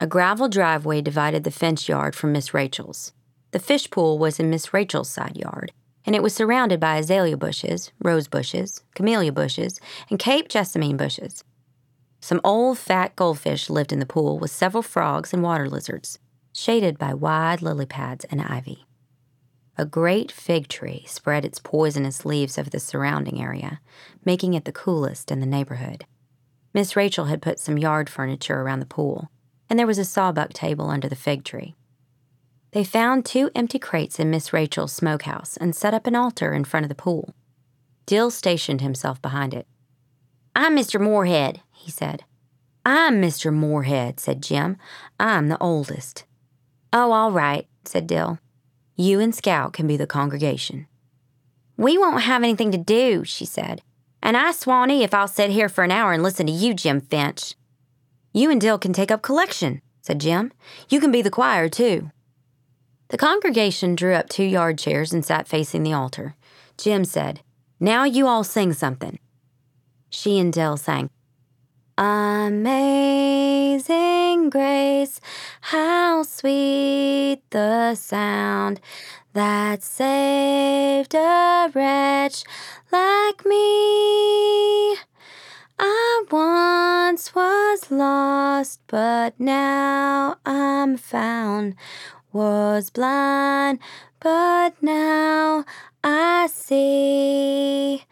A 0.00 0.06
gravel 0.06 0.48
driveway 0.48 1.00
divided 1.00 1.44
the 1.44 1.50
fence 1.50 1.88
yard 1.88 2.14
from 2.14 2.32
Miss 2.32 2.54
Rachel's. 2.54 3.12
The 3.50 3.58
fish 3.58 3.90
pool 3.90 4.18
was 4.18 4.40
in 4.40 4.50
Miss 4.50 4.72
Rachel's 4.72 5.10
side 5.10 5.36
yard, 5.36 5.72
and 6.04 6.14
it 6.16 6.22
was 6.22 6.34
surrounded 6.34 6.80
by 6.80 6.96
azalea 6.96 7.36
bushes, 7.36 7.92
rose 8.02 8.28
bushes, 8.28 8.82
camellia 8.94 9.32
bushes, 9.32 9.80
and 10.10 10.18
Cape 10.18 10.48
jessamine 10.48 10.96
bushes. 10.96 11.44
Some 12.20 12.40
old 12.44 12.78
fat 12.78 13.16
goldfish 13.16 13.68
lived 13.68 13.92
in 13.92 13.98
the 13.98 14.06
pool 14.06 14.38
with 14.38 14.50
several 14.50 14.82
frogs 14.82 15.32
and 15.32 15.42
water 15.42 15.68
lizards, 15.68 16.18
shaded 16.52 16.98
by 16.98 17.14
wide 17.14 17.62
lily 17.62 17.86
pads 17.86 18.24
and 18.26 18.40
ivy. 18.40 18.86
A 19.78 19.86
great 19.86 20.30
fig 20.30 20.68
tree 20.68 21.04
spread 21.08 21.44
its 21.44 21.58
poisonous 21.58 22.24
leaves 22.24 22.58
over 22.58 22.68
the 22.68 22.78
surrounding 22.78 23.42
area, 23.42 23.80
making 24.24 24.54
it 24.54 24.64
the 24.64 24.72
coolest 24.72 25.30
in 25.30 25.40
the 25.40 25.46
neighborhood. 25.46 26.04
Miss 26.74 26.94
Rachel 26.94 27.24
had 27.24 27.42
put 27.42 27.58
some 27.58 27.78
yard 27.78 28.08
furniture 28.08 28.60
around 28.60 28.80
the 28.80 28.86
pool, 28.86 29.30
and 29.68 29.78
there 29.78 29.86
was 29.86 29.98
a 29.98 30.04
sawbuck 30.04 30.52
table 30.52 30.90
under 30.90 31.08
the 31.08 31.16
fig 31.16 31.42
tree. 31.42 31.74
They 32.72 32.84
found 32.84 33.26
two 33.26 33.50
empty 33.54 33.78
crates 33.78 34.18
in 34.18 34.30
Miss 34.30 34.54
Rachel's 34.54 34.94
smokehouse 34.94 35.58
and 35.58 35.76
set 35.76 35.92
up 35.92 36.06
an 36.06 36.16
altar 36.16 36.54
in 36.54 36.64
front 36.64 36.84
of 36.84 36.88
the 36.88 36.94
pool. 36.94 37.34
Dill 38.06 38.30
stationed 38.30 38.80
himself 38.80 39.20
behind 39.20 39.52
it. 39.52 39.66
I'm 40.56 40.74
Mr. 40.74 40.98
Moorhead, 40.98 41.60
he 41.74 41.90
said. 41.90 42.24
I'm 42.84 43.20
Mr. 43.20 43.52
Moorhead, 43.52 44.18
said 44.18 44.42
Jem. 44.42 44.78
I'm 45.20 45.48
the 45.48 45.58
oldest. 45.58 46.24
Oh, 46.94 47.12
all 47.12 47.30
right, 47.30 47.68
said 47.84 48.06
Dill. 48.06 48.38
You 48.96 49.20
and 49.20 49.34
Scout 49.34 49.74
can 49.74 49.86
be 49.86 49.98
the 49.98 50.06
congregation. 50.06 50.86
We 51.76 51.98
won't 51.98 52.22
have 52.22 52.42
anything 52.42 52.72
to 52.72 52.78
do, 52.78 53.22
she 53.24 53.44
said. 53.44 53.82
And 54.22 54.34
I 54.34 54.50
swanee 54.50 55.04
if 55.04 55.12
I'll 55.12 55.28
sit 55.28 55.50
here 55.50 55.68
for 55.68 55.84
an 55.84 55.90
hour 55.90 56.12
and 56.12 56.22
listen 56.22 56.46
to 56.46 56.52
you, 56.52 56.72
Jem 56.72 57.02
Finch. 57.02 57.54
You 58.32 58.50
and 58.50 58.60
Dill 58.60 58.78
can 58.78 58.94
take 58.94 59.10
up 59.10 59.20
collection, 59.20 59.82
said 60.00 60.20
Jem. 60.20 60.52
You 60.88 61.00
can 61.00 61.12
be 61.12 61.20
the 61.20 61.30
choir, 61.30 61.68
too. 61.68 62.10
The 63.12 63.18
congregation 63.18 63.94
drew 63.94 64.14
up 64.14 64.30
two 64.30 64.42
yard 64.42 64.78
chairs 64.78 65.12
and 65.12 65.22
sat 65.22 65.46
facing 65.46 65.82
the 65.82 65.92
altar. 65.92 66.34
Jem 66.78 67.04
said, 67.04 67.42
Now 67.78 68.04
you 68.04 68.26
all 68.26 68.42
sing 68.42 68.72
something. 68.72 69.18
She 70.08 70.38
and 70.38 70.50
Dill 70.50 70.78
sang, 70.78 71.10
Amazing 71.98 72.88
grace, 74.48 75.20
how 75.60 76.22
sweet 76.22 77.42
the 77.50 77.94
sound 77.96 78.80
that 79.34 79.82
saved 79.82 81.14
a 81.14 81.70
wretch 81.74 82.44
like 82.90 83.44
me. 83.44 84.96
I 85.78 86.24
once 86.30 87.34
was 87.34 87.90
lost, 87.90 88.80
but 88.86 89.38
now 89.38 90.36
I'm 90.46 90.96
found. 90.96 91.74
Was 92.32 92.88
blind, 92.88 93.78
but 94.18 94.82
now 94.82 95.66
I 96.02 96.46
see. 96.46 98.04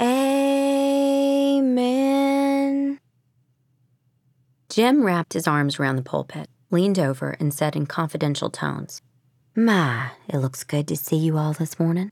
Amen. 0.00 1.74
Jem 4.70 5.04
wrapped 5.04 5.34
his 5.34 5.46
arms 5.46 5.78
around 5.78 5.96
the 5.96 6.02
pulpit, 6.02 6.48
leaned 6.70 6.98
over, 6.98 7.36
and 7.38 7.52
said 7.52 7.76
in 7.76 7.84
confidential 7.84 8.48
tones, 8.48 9.02
My, 9.54 10.12
it 10.28 10.38
looks 10.38 10.64
good 10.64 10.88
to 10.88 10.96
see 10.96 11.16
you 11.16 11.36
all 11.36 11.52
this 11.52 11.78
morning. 11.78 12.10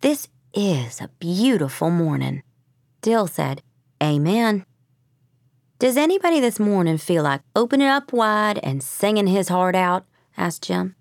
This 0.00 0.26
is 0.52 1.00
a 1.00 1.08
beautiful 1.20 1.90
morning. 1.90 2.42
Dill 3.00 3.28
said, 3.28 3.62
Amen. 4.02 4.66
Does 5.78 5.96
anybody 5.96 6.40
this 6.40 6.58
morning 6.58 6.98
feel 6.98 7.22
like 7.22 7.42
opening 7.54 7.86
up 7.86 8.12
wide 8.12 8.58
and 8.62 8.82
singing 8.82 9.28
his 9.28 9.48
heart 9.48 9.76
out? 9.76 10.04
Asked 10.36 10.64
Jem. 10.64 10.94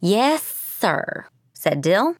Yes, 0.00 0.42
sir, 0.42 1.26
said 1.52 1.80
Dill. 1.80 2.16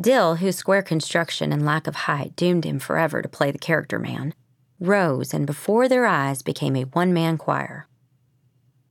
Dill, 0.00 0.36
whose 0.36 0.56
square 0.56 0.82
construction 0.82 1.52
and 1.52 1.64
lack 1.64 1.86
of 1.86 1.94
height 1.94 2.36
doomed 2.36 2.64
him 2.64 2.78
forever 2.78 3.20
to 3.22 3.28
play 3.28 3.50
the 3.50 3.58
character 3.58 3.98
man, 3.98 4.34
rose 4.78 5.34
and 5.34 5.46
before 5.46 5.88
their 5.88 6.06
eyes 6.06 6.42
became 6.42 6.76
a 6.76 6.84
one 6.84 7.12
man 7.12 7.36
choir. 7.36 7.88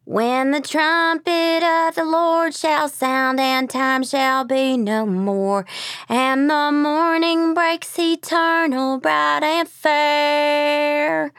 When 0.09 0.51
the 0.51 0.61
trumpet 0.61 1.63
of 1.63 1.95
the 1.95 2.05
Lord 2.05 2.55
shall 2.55 2.87
sound, 2.87 3.41
and 3.41 3.69
time 3.69 4.03
shall 4.03 4.45
be 4.45 4.77
no 4.77 5.05
more, 5.05 5.65
and 6.07 6.49
the 6.49 6.71
morning 6.71 7.53
breaks 7.53 7.99
eternal, 7.99 8.99
bright 8.99 9.43
and 9.43 9.67
fair. 9.67 11.33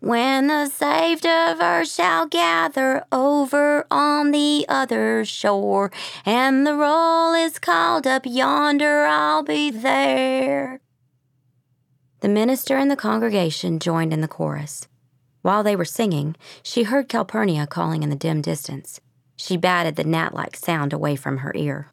When 0.00 0.48
the 0.48 0.66
saved 0.66 1.24
of 1.24 1.58
earth 1.62 1.88
shall 1.88 2.26
gather 2.26 3.06
over 3.10 3.86
on 3.90 4.30
the 4.32 4.66
other 4.68 5.24
shore, 5.24 5.90
and 6.26 6.66
the 6.66 6.74
roll 6.74 7.32
is 7.32 7.58
called 7.58 8.06
up 8.06 8.26
yonder, 8.26 9.06
I'll 9.06 9.42
be 9.42 9.70
there. 9.70 10.82
The 12.20 12.28
minister 12.28 12.76
and 12.76 12.90
the 12.90 12.94
congregation 12.94 13.78
joined 13.78 14.12
in 14.12 14.20
the 14.20 14.28
chorus. 14.28 14.86
While 15.42 15.62
they 15.62 15.76
were 15.76 15.84
singing, 15.84 16.36
she 16.62 16.84
heard 16.84 17.08
Calpurnia 17.08 17.66
calling 17.66 18.02
in 18.02 18.10
the 18.10 18.16
dim 18.16 18.40
distance. 18.40 19.00
She 19.36 19.56
batted 19.56 19.96
the 19.96 20.04
gnat 20.04 20.34
like 20.34 20.56
sound 20.56 20.92
away 20.92 21.16
from 21.16 21.38
her 21.38 21.52
ear. 21.54 21.88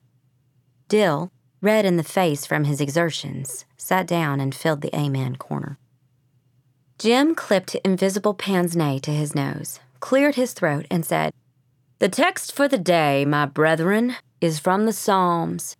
Dill, 0.87 1.31
red 1.61 1.85
in 1.85 1.97
the 1.97 2.03
face 2.03 2.45
from 2.45 2.63
his 2.63 2.79
exertions, 2.79 3.65
sat 3.75 4.07
down 4.07 4.39
and 4.39 4.53
filled 4.53 4.81
the 4.81 4.95
Amen 4.95 5.35
corner. 5.35 5.77
Jem 6.99 7.33
clipped 7.33 7.75
invisible 7.75 8.33
pince 8.33 8.75
nez 8.75 9.01
to 9.01 9.11
his 9.11 9.33
nose, 9.33 9.79
cleared 9.99 10.35
his 10.35 10.53
throat, 10.53 10.85
and 10.91 11.05
said, 11.05 11.33
The 11.99 12.09
text 12.09 12.51
for 12.51 12.67
the 12.67 12.77
day, 12.77 13.25
my 13.25 13.45
brethren, 13.45 14.15
is 14.41 14.59
from 14.59 14.85
the 14.85 14.93
Psalms. 14.93 15.75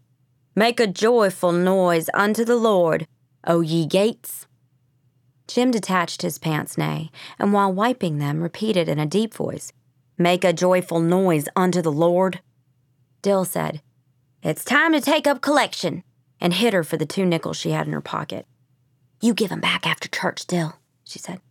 Make 0.56 0.80
a 0.80 0.88
joyful 0.88 1.52
noise 1.52 2.10
unto 2.14 2.44
the 2.44 2.56
Lord, 2.56 3.06
O 3.46 3.62
ye 3.62 3.86
gates, 3.86 4.48
Jem 5.50 5.72
detached 5.72 6.22
his 6.22 6.38
pince 6.38 6.78
nez, 6.78 7.08
and 7.40 7.52
while 7.52 7.74
wiping 7.74 8.20
them, 8.20 8.44
repeated 8.44 8.88
in 8.88 9.00
a 9.00 9.08
deep 9.08 9.34
voice, 9.34 9.74
Make 10.16 10.44
a 10.44 10.54
joyful 10.54 11.00
noise 11.00 11.50
unto 11.56 11.82
the 11.82 11.92
Lord. 11.92 12.40
Dill 13.24 13.46
said, 13.46 13.82
It's 14.44 14.64
time 14.64 14.94
to 14.94 15.02
take 15.02 15.26
up 15.26 15.42
collection, 15.42 16.04
and 16.40 16.54
hit 16.54 16.74
her 16.74 16.84
for 16.84 16.98
the 16.98 17.06
two 17.08 17.26
nickels 17.26 17.58
she 17.58 17.72
had 17.72 17.88
in 17.88 17.94
her 17.94 18.02
pocket. 18.02 18.46
You 19.22 19.34
give 19.34 19.52
'em 19.52 19.60
back 19.60 19.88
after 19.88 20.08
church, 20.08 20.46
Dill, 20.46 20.76
she 21.04 21.18
said. 21.18 21.42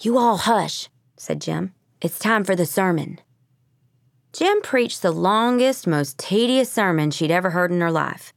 You 0.00 0.16
all 0.16 0.36
hush, 0.36 0.88
said 1.16 1.40
Jem. 1.40 1.74
It's 2.00 2.20
time 2.20 2.44
for 2.44 2.54
the 2.54 2.66
sermon. 2.66 3.20
Jem 4.32 4.62
preached 4.62 5.02
the 5.02 5.10
longest, 5.10 5.88
most 5.88 6.18
tedious 6.18 6.70
sermon 6.70 7.10
she'd 7.10 7.32
ever 7.32 7.50
heard 7.50 7.72
in 7.72 7.80
her 7.80 7.90
life. 7.90 8.32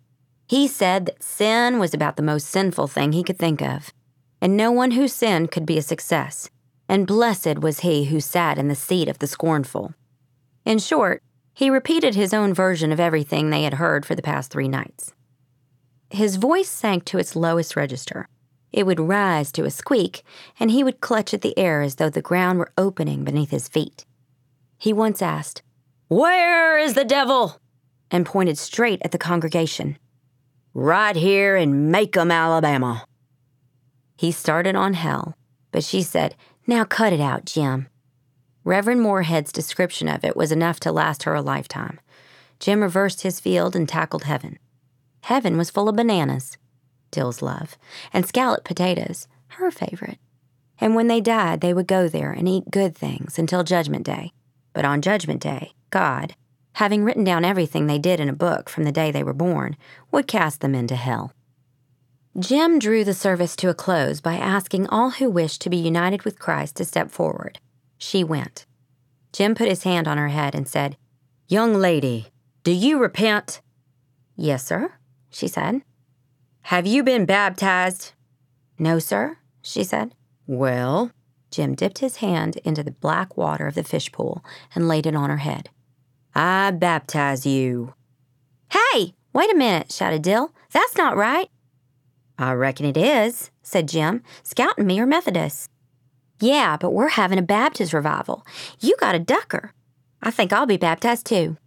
He 0.47 0.67
said 0.67 1.05
that 1.05 1.21
sin 1.21 1.77
was 1.77 1.93
about 1.93 2.15
the 2.15 2.23
most 2.23 2.47
sinful 2.47 2.87
thing 2.87 3.11
he 3.11 3.23
could 3.23 3.37
think 3.37 3.61
of 3.61 3.93
and 4.41 4.55
no 4.55 4.71
one 4.71 4.91
who 4.91 5.07
sinned 5.07 5.51
could 5.51 5.65
be 5.65 5.77
a 5.77 5.81
success, 5.81 6.49
and 6.87 7.07
blessed 7.07 7.59
was 7.59 7.81
he 7.81 8.05
who 8.05 8.19
sat 8.19 8.57
in 8.57 8.67
the 8.67 8.75
seat 8.75 9.07
of 9.07 9.19
the 9.19 9.27
scornful. 9.27 9.93
In 10.65 10.79
short, 10.79 11.21
he 11.53 11.69
repeated 11.69 12.13
his 12.13 12.33
own 12.33 12.53
version 12.53 12.91
of 12.91 12.99
everything 12.99 13.49
they 13.49 13.63
had 13.63 13.75
heard 13.75 14.05
for 14.05 14.15
the 14.15 14.21
past 14.21 14.51
three 14.51 14.67
nights. 14.67 15.13
His 16.09 16.35
voice 16.35 16.69
sank 16.69 17.03
to 17.05 17.17
its 17.17 17.35
lowest 17.35 17.75
register. 17.75 18.27
It 18.71 18.85
would 18.85 18.99
rise 18.99 19.51
to 19.53 19.65
a 19.65 19.71
squeak, 19.71 20.23
and 20.59 20.69
he 20.69 20.83
would 20.83 21.01
clutch 21.01 21.33
at 21.33 21.41
the 21.41 21.57
air 21.57 21.81
as 21.81 21.95
though 21.95 22.09
the 22.09 22.21
ground 22.21 22.59
were 22.59 22.71
opening 22.77 23.23
beneath 23.23 23.49
his 23.49 23.67
feet. 23.67 24.05
He 24.77 24.93
once 24.93 25.21
asked, 25.21 25.63
Where 26.09 26.77
is 26.77 26.93
the 26.93 27.05
devil? 27.05 27.59
and 28.11 28.25
pointed 28.25 28.57
straight 28.57 29.01
at 29.03 29.11
the 29.11 29.17
congregation. 29.17 29.97
Right 30.73 31.15
here 31.15 31.55
in 31.55 31.91
Maycomb, 31.91 32.31
Alabama. 32.31 33.05
He 34.17 34.31
started 34.31 34.75
on 34.75 34.95
hell, 34.95 35.37
but 35.71 35.83
she 35.83 36.01
said, 36.01 36.35
Now 36.65 36.83
cut 36.83 37.13
it 37.13 37.21
out, 37.21 37.45
Jem. 37.45 37.87
Reverend 38.63 39.01
Moorhead's 39.01 39.51
description 39.51 40.09
of 40.09 40.25
it 40.25 40.35
was 40.35 40.51
enough 40.51 40.79
to 40.81 40.91
last 40.91 41.23
her 41.23 41.35
a 41.35 41.41
lifetime. 41.41 41.99
Jem 42.59 42.81
reversed 42.81 43.21
his 43.21 43.39
field 43.39 43.75
and 43.75 43.87
tackled 43.87 44.23
heaven. 44.23 44.57
Heaven 45.21 45.55
was 45.57 45.69
full 45.69 45.87
of 45.87 45.95
bananas, 45.95 46.57
Dill's 47.11 47.41
love, 47.41 47.77
and 48.11 48.25
scalloped 48.25 48.65
potatoes, 48.65 49.27
her 49.49 49.71
favorite. 49.71 50.17
And 50.79 50.95
when 50.95 51.07
they 51.07 51.21
died, 51.21 51.61
they 51.61 51.73
would 51.73 51.87
go 51.87 52.07
there 52.07 52.31
and 52.31 52.47
eat 52.47 52.71
good 52.71 52.95
things 52.95 53.39
until 53.39 53.63
Judgment 53.63 54.05
Day. 54.05 54.31
But 54.73 54.85
on 54.85 55.01
Judgment 55.01 55.41
Day, 55.41 55.73
God, 55.89 56.35
having 56.73 57.03
written 57.03 57.23
down 57.23 57.45
everything 57.45 57.87
they 57.87 57.99
did 57.99 58.19
in 58.19 58.29
a 58.29 58.33
book 58.33 58.69
from 58.69 58.83
the 58.83 58.91
day 58.91 59.11
they 59.11 59.23
were 59.23 59.33
born, 59.33 59.75
would 60.11 60.27
cast 60.27 60.61
them 60.61 60.75
into 60.75 60.95
hell. 60.95 61.31
Jem 62.39 62.77
drew 62.77 63.03
the 63.03 63.15
service 63.15 63.55
to 63.55 63.69
a 63.69 63.73
close 63.73 64.21
by 64.21 64.35
asking 64.35 64.85
all 64.89 65.09
who 65.09 65.27
wished 65.27 65.59
to 65.61 65.71
be 65.71 65.77
united 65.77 66.21
with 66.21 66.37
Christ 66.37 66.75
to 66.75 66.85
step 66.85 67.09
forward. 67.09 67.59
She 67.97 68.23
went. 68.23 68.67
Jem 69.33 69.55
put 69.55 69.67
his 69.67 69.81
hand 69.81 70.07
on 70.07 70.19
her 70.19 70.27
head 70.27 70.53
and 70.53 70.67
said, 70.67 70.97
Young 71.47 71.73
lady, 71.73 72.27
do 72.63 72.71
you 72.71 72.99
repent? 72.99 73.61
Yes, 74.35 74.63
sir, 74.63 74.93
she 75.31 75.47
said. 75.47 75.81
Have 76.63 76.85
you 76.85 77.01
been 77.01 77.25
baptized? 77.25 78.11
No, 78.77 78.99
sir, 78.99 79.39
she 79.63 79.83
said. 79.83 80.13
Well, 80.45 81.09
Jem 81.49 81.73
dipped 81.73 81.99
his 81.99 82.17
hand 82.17 82.57
into 82.57 82.83
the 82.83 82.91
black 82.91 83.35
water 83.35 83.65
of 83.65 83.73
the 83.73 83.83
fish 83.83 84.11
pool 84.11 84.45
and 84.75 84.87
laid 84.87 85.07
it 85.07 85.15
on 85.15 85.31
her 85.31 85.37
head. 85.37 85.71
I 86.35 86.69
baptize 86.69 87.47
you. 87.47 87.95
Hey, 88.69 89.15
wait 89.33 89.51
a 89.51 89.55
minute, 89.55 89.91
shouted 89.91 90.21
Dill. 90.21 90.53
That's 90.71 90.95
not 90.95 91.17
right. 91.17 91.49
I 92.37 92.53
reckon 92.53 92.85
it 92.85 92.97
is, 92.97 93.51
said 93.63 93.87
Jem. 93.87 94.23
Scout 94.43 94.77
and 94.77 94.87
me 94.87 94.99
are 94.99 95.07
Methodists. 95.07 95.69
Yeah, 96.39 96.77
but 96.77 96.91
we're 96.91 97.09
having 97.09 97.39
a 97.39 97.43
Baptist 97.43 97.93
revival. 97.93 98.45
You 98.79 98.95
got 98.99 99.15
a 99.15 99.19
ducker. 99.19 99.73
I 100.21 100.29
think 100.29 100.53
I'll 100.53 100.67
be 100.67 100.77
baptized 100.77 101.25
too. 101.25 101.57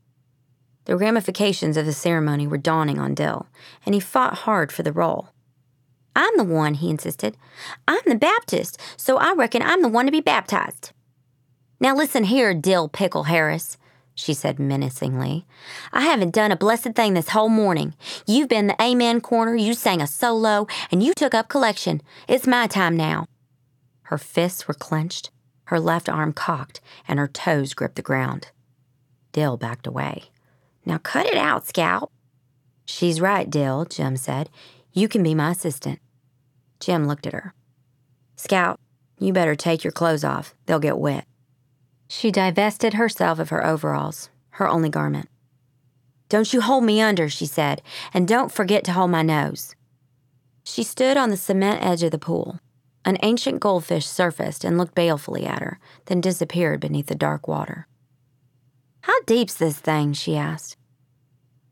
The 0.85 0.97
ramifications 0.97 1.77
of 1.77 1.87
the 1.87 1.93
ceremony 1.93 2.47
were 2.47 2.57
dawning 2.57 2.99
on 2.99 3.15
Dill, 3.15 3.49
and 3.85 3.95
he 3.95 4.01
fought 4.01 4.39
hard 4.39 4.73
for 4.73 4.83
the 4.83 4.93
role. 4.93 5.31
I'm 6.15 6.37
the 6.37 6.45
one, 6.45 6.75
he 6.75 6.91
insisted. 6.91 7.37
I'm 7.87 8.01
the 8.07 8.15
Baptist, 8.15 8.81
so 8.97 9.17
I 9.17 9.33
reckon 9.35 9.63
I'm 9.63 9.83
the 9.83 9.89
one 9.89 10.07
to 10.07 10.13
be 10.13 10.21
baptized. 10.21 10.93
Now 11.81 11.95
listen 11.95 12.25
here, 12.25 12.55
Dill 12.55 12.89
Pickle 12.89 13.25
Harris 13.25 13.77
she 14.21 14.35
said 14.35 14.59
menacingly. 14.59 15.47
I 15.93 16.03
haven't 16.03 16.35
done 16.35 16.53
a 16.53 16.57
blessed 16.57 16.93
thing 16.93 17.15
this 17.15 17.31
whole 17.31 17.49
morning. 17.49 17.95
You've 18.27 18.49
been 18.49 18.67
the 18.67 18.83
Amen 18.83 19.21
corner, 19.21 19.55
you 19.55 19.75
sang 19.75 20.01
a 20.01 20.07
solo, 20.07 20.67
and 20.91 21.03
you 21.03 21.15
took 21.15 21.35
up 21.35 21.49
collection. 21.49 22.03
It's 22.29 22.47
my 22.47 22.67
time 22.67 22.97
now. 22.97 23.27
Her 24.03 24.19
fists 24.19 24.69
were 24.69 24.75
clenched, 24.75 25.31
her 25.65 25.81
left 25.81 26.09
arm 26.09 26.33
cocked, 26.33 26.81
and 27.09 27.19
her 27.19 27.29
toes 27.29 27.75
gripped 27.75 27.97
the 27.97 28.03
ground. 28.03 28.49
Dill 29.33 29.57
backed 29.57 29.87
away. 29.87 30.25
Now 30.85 30.99
cut 30.99 31.27
it 31.27 31.37
out, 31.37 31.67
Scout. 31.67 32.11
She's 32.85 33.21
right, 33.21 33.49
Dill, 33.49 33.85
Jem 33.85 34.17
said. 34.17 34.51
You 34.93 35.07
can 35.07 35.23
be 35.23 35.35
my 35.35 35.53
assistant. 35.53 36.01
Jem 36.81 37.07
looked 37.07 37.27
at 37.27 37.33
her. 37.33 37.55
Scout, 38.37 38.81
you 39.19 39.33
better 39.33 39.55
take 39.55 39.85
your 39.85 39.93
clothes 39.93 40.25
off. 40.25 40.55
They'll 40.67 40.81
get 40.81 40.99
wet. 40.99 41.27
She 42.13 42.33
divested 42.33 42.95
herself 42.95 43.39
of 43.39 43.51
her 43.51 43.65
overalls, 43.65 44.31
her 44.55 44.67
only 44.67 44.89
garment. 44.89 45.29
Don't 46.29 46.53
you 46.53 46.61
hold 46.61 46.83
me 46.83 47.01
under, 47.01 47.29
she 47.29 47.47
said, 47.47 47.83
and 48.13 48.27
don't 48.27 48.51
forget 48.51 48.83
to 48.85 48.93
hold 48.93 49.13
my 49.13 49.23
nose. 49.23 49.77
She 50.65 50.83
stood 50.83 51.17
on 51.17 51.31
the 51.31 51.37
cement 51.37 51.85
edge 51.85 52.03
of 52.03 52.11
the 52.11 52.19
pool. 52.19 52.59
An 53.05 53.17
ancient 53.23 53.61
goldfish 53.61 54.07
surfaced 54.07 54.65
and 54.65 54.77
looked 54.77 54.97
balefully 54.97 55.47
at 55.47 55.63
her, 55.63 55.79
then 56.07 56.21
disappeared 56.21 56.81
beneath 56.81 57.07
the 57.07 57.15
dark 57.15 57.47
water. 57.47 57.87
How 59.03 59.23
deep's 59.23 59.55
this 59.55 59.79
thing? 59.79 60.13
she 60.13 60.37
asked. 60.37 60.77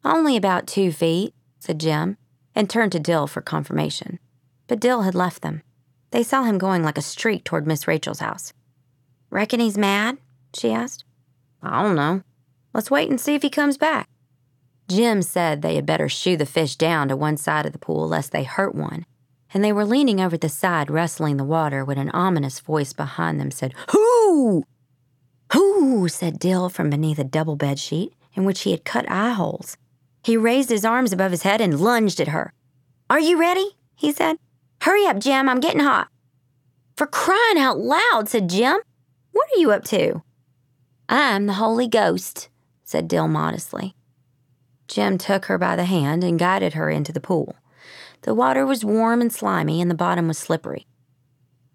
Only 0.05 0.37
about 0.37 0.69
two 0.69 0.93
feet, 0.93 1.35
said 1.59 1.81
Jem, 1.81 2.17
and 2.55 2.71
turned 2.71 2.93
to 2.93 3.01
Dill 3.01 3.27
for 3.27 3.41
confirmation. 3.41 4.21
But 4.69 4.79
Dill 4.79 5.03
had 5.03 5.17
left 5.17 5.43
them. 5.43 5.63
They 6.13 6.23
saw 6.23 6.45
him 6.45 6.59
going 6.59 6.85
like 6.85 6.97
a 6.97 7.03
streak 7.03 7.43
toward 7.43 7.67
Miss 7.67 7.89
Rachel's 7.89 8.21
house. 8.21 8.53
Reckon 9.31 9.59
he's 9.59 9.77
mad? 9.77 10.19
She 10.55 10.71
asked. 10.71 11.05
I 11.63 11.83
don't 11.83 11.97
know. 11.97 12.23
Let's 12.73 12.91
wait 12.91 13.11
and 13.11 13.21
see 13.21 13.35
if 13.35 13.43
he 13.43 13.51
comes 13.51 13.77
back. 13.77 14.09
Jem 14.89 15.21
said 15.21 15.61
they 15.61 15.75
had 15.75 15.85
better 15.85 16.09
shoo 16.09 16.37
the 16.37 16.47
fish 16.47 16.77
down 16.77 17.09
to 17.09 17.17
one 17.17 17.37
side 17.37 17.67
of 17.67 17.73
the 17.73 17.79
pool 17.79 18.09
lest 18.09 18.33
they 18.33 18.45
hurt 18.45 18.75
one, 18.75 19.05
and 19.53 19.63
they 19.63 19.73
were 19.73 19.85
leaning 19.85 20.21
over 20.21 20.37
the 20.37 20.49
side 20.49 20.91
wrestling 20.91 21.37
the 21.37 21.45
water 21.45 21.85
when 21.85 21.99
an 21.99 22.11
ominous 22.11 22.61
voice 22.61 22.93
behind 22.93 23.39
them 23.39 23.51
said, 23.51 23.75
Who? 23.91 24.65
Who? 25.53 26.09
said 26.09 26.39
Dill 26.39 26.69
from 26.69 26.91
beneath 26.91 27.19
a 27.19 27.25
double 27.25 27.57
bed 27.57 27.79
sheet 27.79 28.15
in 28.35 28.45
which 28.45 28.61
he 28.61 28.71
had 28.71 28.85
cut 28.85 29.11
eye 29.11 29.33
holes. 29.33 29.77
He 30.23 30.37
raised 30.37 30.71
his 30.71 30.85
arms 30.85 31.13
above 31.13 31.31
his 31.33 31.43
head 31.43 31.61
and 31.61 31.81
lunged 31.81 32.21
at 32.21 32.29
her. 32.29 32.53
Are 33.11 33.21
you 33.21 33.39
ready? 33.39 33.77
he 33.95 34.13
said. 34.13 34.37
Hurry 34.83 35.07
up, 35.07 35.19
Jem, 35.19 35.49
I'm 35.49 35.61
getting 35.61 35.81
hot. 35.81 36.09
For 36.97 37.07
crying 37.07 37.59
out 37.59 37.79
loud, 37.79 38.29
said 38.29 38.49
Jem. 38.49 38.81
What 39.33 39.49
are 39.55 39.61
you 39.61 39.73
up 39.73 39.85
to? 39.87 40.23
I'm 41.09 41.47
the 41.47 41.55
Holy 41.55 41.89
Ghost, 41.89 42.49
said 42.85 43.09
Dill 43.09 43.29
modestly. 43.29 43.95
Jem 44.89 45.17
took 45.17 45.47
her 45.47 45.57
by 45.57 45.75
the 45.75 45.85
hand 45.85 46.23
and 46.23 46.39
guided 46.39 46.75
her 46.75 46.91
into 46.91 47.13
the 47.13 47.21
pool. 47.21 47.57
The 48.23 48.35
water 48.35 48.67
was 48.67 48.85
warm 48.85 49.21
and 49.21 49.33
slimy, 49.33 49.81
and 49.81 49.91
the 49.91 49.95
bottom 49.95 50.29
was 50.29 50.37
slippery. 50.37 50.87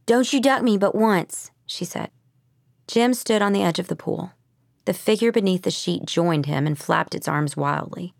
Don't 0.06 0.32
you 0.32 0.42
duck 0.42 0.62
me 0.62 0.78
but 0.78 0.94
once, 0.94 1.52
she 1.66 1.86
said. 1.86 2.12
Jem 2.88 3.14
stood 3.14 3.42
on 3.42 3.54
the 3.54 3.64
edge 3.64 3.80
of 3.80 3.88
the 3.88 3.96
pool. 3.96 4.34
The 4.86 4.94
figure 4.94 5.32
beneath 5.32 5.64
the 5.64 5.72
sheet 5.72 6.06
joined 6.06 6.46
him 6.46 6.68
and 6.68 6.78
flapped 6.78 7.16
its 7.16 7.28
arms 7.28 7.56
wildly. 7.56 8.14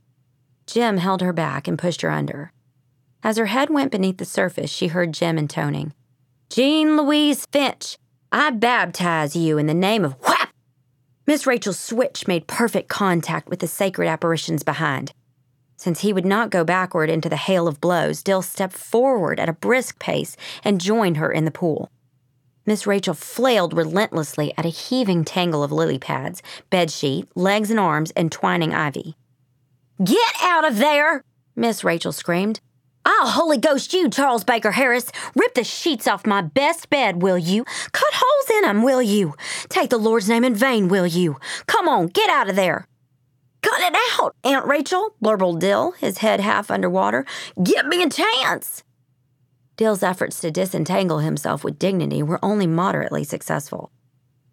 Jem 0.66 0.98
held 0.98 1.22
her 1.22 1.34
back 1.34 1.68
and 1.68 1.78
pushed 1.78 2.02
her 2.02 2.10
under. 2.10 2.54
As 3.22 3.38
her 3.38 3.48
head 3.48 3.70
went 3.70 3.92
beneath 3.92 4.18
the 4.18 4.26
surface, 4.26 4.72
she 4.72 4.88
heard 4.88 5.14
Jem 5.14 5.38
intoning, 5.38 5.94
Jean 6.50 6.98
Louise 6.98 7.46
Finch, 7.48 7.98
I 8.32 8.52
baptize 8.52 9.36
you 9.36 9.58
in 9.58 9.68
the 9.68 9.74
name 9.74 10.06
of! 10.06 10.16
Miss 11.26 11.48
Rachel's 11.48 11.80
switch 11.80 12.28
made 12.28 12.48
perfect 12.48 12.90
contact 12.90 13.48
with 13.48 13.60
the 13.60 13.68
sacred 13.68 14.08
apparitions 14.08 14.64
behind. 14.64 15.14
Since 15.78 16.02
he 16.02 16.12
would 16.12 16.26
not 16.26 16.50
go 16.50 16.66
backward 16.66 17.10
into 17.10 17.30
the 17.30 17.38
hail 17.38 17.68
of 17.68 17.80
blows, 17.80 18.22
Dill 18.22 18.42
stepped 18.42 18.74
forward 18.74 19.40
at 19.40 19.50
a 19.50 19.54
brisk 19.54 20.00
pace 20.00 20.36
and 20.64 20.82
joined 20.82 21.18
her 21.18 21.32
in 21.32 21.46
the 21.46 21.52
pool. 21.52 21.90
Miss 22.66 22.86
Rachel 22.86 23.14
flailed 23.14 23.74
relentlessly 23.74 24.54
at 24.58 24.66
a 24.66 24.70
heaving 24.70 25.24
tangle 25.24 25.64
of 25.64 25.72
lily 25.72 25.98
pads, 25.98 26.42
bedsheet, 26.70 27.28
legs 27.36 27.72
and 27.72 27.80
arms, 27.80 28.12
and 28.12 28.32
twining 28.32 28.74
ivy. 28.74 29.16
Get 30.04 30.34
out 30.42 30.66
of 30.66 30.78
there! 30.78 31.24
Miss 31.56 31.84
Rachel 31.84 32.12
screamed. 32.12 32.60
I'll 33.06 33.28
Holy 33.28 33.58
Ghost 33.58 33.94
you, 33.94 34.10
Charles 34.10 34.44
Baker 34.44 34.72
Harris. 34.72 35.12
Rip 35.36 35.56
the 35.56 35.64
sheets 35.64 36.08
off 36.08 36.26
my 36.26 36.42
best 36.42 36.90
bed, 36.90 37.22
will 37.22 37.38
you? 37.38 37.66
Cut 37.92 38.14
holes 38.14 38.50
in 38.60 38.70
'em, 38.70 38.82
will 38.82 39.02
you? 39.02 39.36
Take 39.70 39.90
the 39.90 39.98
Lord's 39.98 40.30
name 40.30 40.44
in 40.44 40.56
vain, 40.56 40.88
will 40.88 41.08
you? 41.08 41.38
Come 41.68 41.90
on, 41.90 42.08
get 42.08 42.30
out 42.30 42.50
of 42.50 42.56
there. 42.56 42.88
Cut 43.62 43.82
it 43.82 43.96
out, 44.20 44.36
Aunt 44.44 44.66
Rachel, 44.66 45.16
blurbled 45.22 45.60
Dill, 45.60 45.92
his 45.94 46.20
head 46.20 46.40
half 46.40 46.70
underwater. 46.70 47.26
Give 47.62 47.86
me 47.86 48.04
a 48.04 48.10
chance. 48.10 48.84
Dill's 49.76 50.04
efforts 50.04 50.40
to 50.42 50.52
disentangle 50.52 51.20
himself 51.20 51.64
with 51.64 51.80
dignity 51.80 52.22
were 52.22 52.44
only 52.44 52.68
moderately 52.68 53.24
successful. 53.24 53.92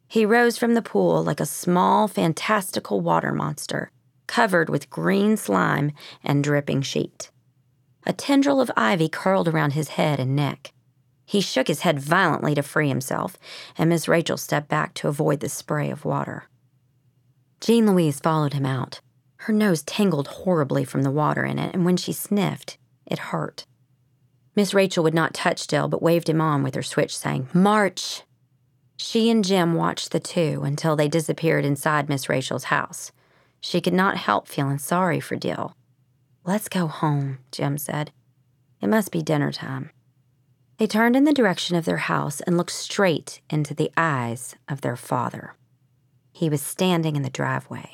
He 0.08 0.24
rose 0.24 0.56
from 0.56 0.74
the 0.74 0.82
pool 0.82 1.22
like 1.22 1.40
a 1.40 1.46
small, 1.46 2.08
fantastical 2.08 3.00
water 3.00 3.32
monster, 3.32 3.90
covered 4.26 4.68
with 4.68 4.90
green 4.90 5.36
slime 5.36 5.92
and 6.24 6.42
dripping 6.42 6.82
sheet. 6.82 7.30
A 8.06 8.12
tendril 8.12 8.60
of 8.60 8.70
ivy 8.76 9.08
curled 9.08 9.48
around 9.48 9.72
his 9.72 9.88
head 9.90 10.18
and 10.18 10.34
neck. 10.34 10.72
He 11.26 11.40
shook 11.40 11.68
his 11.68 11.80
head 11.80 12.00
violently 12.00 12.54
to 12.54 12.62
free 12.62 12.88
himself, 12.88 13.38
and 13.78 13.88
Miss 13.88 14.08
Rachel 14.08 14.36
stepped 14.36 14.68
back 14.68 14.94
to 14.94 15.08
avoid 15.08 15.40
the 15.40 15.48
spray 15.48 15.90
of 15.90 16.04
water. 16.04 16.48
Jean 17.60 17.86
Louise 17.86 18.18
followed 18.18 18.54
him 18.54 18.66
out. 18.66 19.00
Her 19.36 19.52
nose 19.52 19.82
tingled 19.82 20.28
horribly 20.28 20.84
from 20.84 21.02
the 21.02 21.10
water 21.10 21.44
in 21.44 21.58
it, 21.58 21.74
and 21.74 21.84
when 21.84 21.96
she 21.96 22.12
sniffed, 22.12 22.78
it 23.06 23.18
hurt. 23.18 23.64
Miss 24.56 24.74
Rachel 24.74 25.04
would 25.04 25.14
not 25.14 25.34
touch 25.34 25.66
Dill, 25.66 25.88
but 25.88 26.02
waved 26.02 26.28
him 26.28 26.40
on 26.40 26.62
with 26.62 26.74
her 26.74 26.82
switch, 26.82 27.16
saying, 27.16 27.48
March! 27.52 28.22
She 28.96 29.30
and 29.30 29.44
Jem 29.44 29.74
watched 29.74 30.10
the 30.10 30.20
two 30.20 30.62
until 30.64 30.96
they 30.96 31.08
disappeared 31.08 31.64
inside 31.64 32.08
Miss 32.08 32.28
Rachel's 32.28 32.64
house. 32.64 33.12
She 33.60 33.80
could 33.80 33.94
not 33.94 34.16
help 34.16 34.48
feeling 34.48 34.78
sorry 34.78 35.20
for 35.20 35.36
Dill. 35.36 35.74
Let's 36.50 36.68
go 36.68 36.88
home, 36.88 37.38
Jem 37.52 37.78
said. 37.78 38.10
It 38.80 38.88
must 38.88 39.12
be 39.12 39.22
dinner 39.22 39.52
time. 39.52 39.90
They 40.78 40.88
turned 40.88 41.14
in 41.14 41.22
the 41.22 41.32
direction 41.32 41.76
of 41.76 41.84
their 41.84 41.98
house 41.98 42.40
and 42.40 42.56
looked 42.56 42.72
straight 42.72 43.40
into 43.48 43.72
the 43.72 43.92
eyes 43.96 44.56
of 44.68 44.80
their 44.80 44.96
father. 44.96 45.54
He 46.32 46.48
was 46.48 46.60
standing 46.60 47.14
in 47.14 47.22
the 47.22 47.30
driveway. 47.30 47.88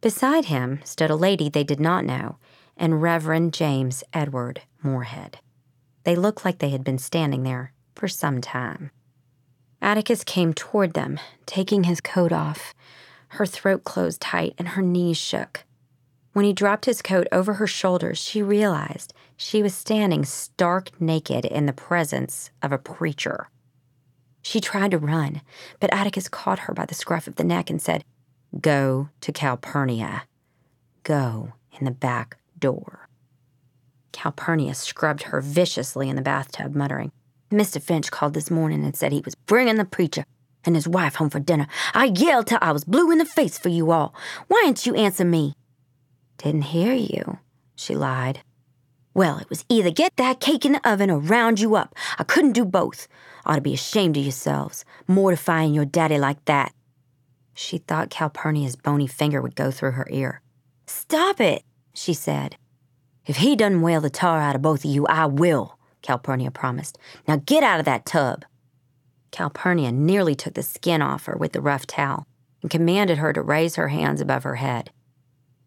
Beside 0.00 0.44
him 0.44 0.82
stood 0.84 1.10
a 1.10 1.16
lady 1.16 1.48
they 1.48 1.64
did 1.64 1.80
not 1.80 2.04
know 2.04 2.36
and 2.76 3.02
Reverend 3.02 3.52
James 3.52 4.04
Edward 4.12 4.62
Moorhead. 4.80 5.38
They 6.04 6.14
looked 6.14 6.44
like 6.44 6.60
they 6.60 6.70
had 6.70 6.84
been 6.84 6.98
standing 6.98 7.42
there 7.42 7.72
for 7.96 8.06
some 8.06 8.40
time. 8.40 8.92
Atticus 9.80 10.22
came 10.22 10.54
toward 10.54 10.94
them, 10.94 11.18
taking 11.44 11.82
his 11.82 12.00
coat 12.00 12.30
off. 12.30 12.72
Her 13.30 13.46
throat 13.46 13.82
closed 13.82 14.20
tight 14.20 14.54
and 14.58 14.68
her 14.68 14.82
knees 14.82 15.16
shook. 15.16 15.64
When 16.32 16.44
he 16.44 16.52
dropped 16.52 16.86
his 16.86 17.02
coat 17.02 17.26
over 17.30 17.54
her 17.54 17.66
shoulders, 17.66 18.18
she 18.18 18.42
realized 18.42 19.12
she 19.36 19.62
was 19.62 19.74
standing 19.74 20.24
stark 20.24 20.88
naked 21.00 21.44
in 21.44 21.66
the 21.66 21.72
presence 21.72 22.50
of 22.62 22.72
a 22.72 22.78
preacher. 22.78 23.48
She 24.40 24.60
tried 24.60 24.92
to 24.92 24.98
run, 24.98 25.42
but 25.78 25.92
Atticus 25.92 26.28
caught 26.28 26.60
her 26.60 26.74
by 26.74 26.86
the 26.86 26.94
scruff 26.94 27.26
of 27.26 27.36
the 27.36 27.44
neck 27.44 27.70
and 27.70 27.80
said, 27.80 28.04
Go 28.60 29.10
to 29.20 29.32
Calpurnia. 29.32 30.22
Go 31.04 31.52
in 31.78 31.84
the 31.84 31.90
back 31.90 32.38
door. 32.58 33.08
Calpurnia 34.12 34.74
scrubbed 34.74 35.24
her 35.24 35.40
viciously 35.40 36.08
in 36.08 36.16
the 36.16 36.22
bathtub, 36.22 36.74
muttering, 36.74 37.12
Mr. 37.50 37.80
Finch 37.80 38.10
called 38.10 38.34
this 38.34 38.50
morning 38.50 38.84
and 38.84 38.96
said 38.96 39.12
he 39.12 39.22
was 39.24 39.34
bringing 39.34 39.76
the 39.76 39.84
preacher 39.84 40.24
and 40.64 40.74
his 40.74 40.88
wife 40.88 41.16
home 41.16 41.30
for 41.30 41.40
dinner. 41.40 41.66
I 41.92 42.06
yelled 42.06 42.46
till 42.46 42.58
I 42.62 42.72
was 42.72 42.84
blue 42.84 43.10
in 43.10 43.18
the 43.18 43.24
face 43.24 43.58
for 43.58 43.68
you 43.68 43.90
all. 43.90 44.14
Why 44.48 44.62
didn't 44.64 44.86
you 44.86 44.94
answer 44.94 45.24
me? 45.24 45.54
Didn't 46.42 46.62
hear 46.62 46.92
you, 46.92 47.38
she 47.76 47.94
lied. 47.94 48.40
Well, 49.14 49.38
it 49.38 49.48
was 49.48 49.64
either 49.68 49.90
get 49.90 50.16
that 50.16 50.40
cake 50.40 50.64
in 50.64 50.72
the 50.72 50.90
oven 50.90 51.08
or 51.08 51.18
round 51.18 51.60
you 51.60 51.76
up. 51.76 51.94
I 52.18 52.24
couldn't 52.24 52.52
do 52.52 52.64
both. 52.64 53.06
Ought 53.46 53.56
to 53.56 53.60
be 53.60 53.74
ashamed 53.74 54.16
of 54.16 54.24
yourselves, 54.24 54.84
mortifying 55.06 55.72
your 55.72 55.84
daddy 55.84 56.18
like 56.18 56.44
that. 56.46 56.72
She 57.54 57.78
thought 57.78 58.10
Calpurnia's 58.10 58.74
bony 58.74 59.06
finger 59.06 59.40
would 59.40 59.54
go 59.54 59.70
through 59.70 59.92
her 59.92 60.08
ear. 60.10 60.40
Stop 60.86 61.40
it, 61.40 61.62
she 61.94 62.12
said. 62.12 62.56
If 63.24 63.36
he 63.36 63.54
doesn't 63.54 63.82
whale 63.82 64.00
the 64.00 64.10
tar 64.10 64.40
out 64.40 64.56
of 64.56 64.62
both 64.62 64.84
of 64.84 64.90
you, 64.90 65.06
I 65.06 65.26
will, 65.26 65.78
Calpurnia 66.02 66.50
promised. 66.50 66.98
Now 67.28 67.36
get 67.36 67.62
out 67.62 67.78
of 67.78 67.84
that 67.84 68.04
tub. 68.04 68.44
Calpurnia 69.30 69.92
nearly 69.92 70.34
took 70.34 70.54
the 70.54 70.62
skin 70.62 71.02
off 71.02 71.26
her 71.26 71.36
with 71.36 71.52
the 71.52 71.60
rough 71.60 71.86
towel 71.86 72.26
and 72.62 72.70
commanded 72.70 73.18
her 73.18 73.32
to 73.32 73.42
raise 73.42 73.76
her 73.76 73.88
hands 73.88 74.20
above 74.20 74.42
her 74.42 74.56
head. 74.56 74.90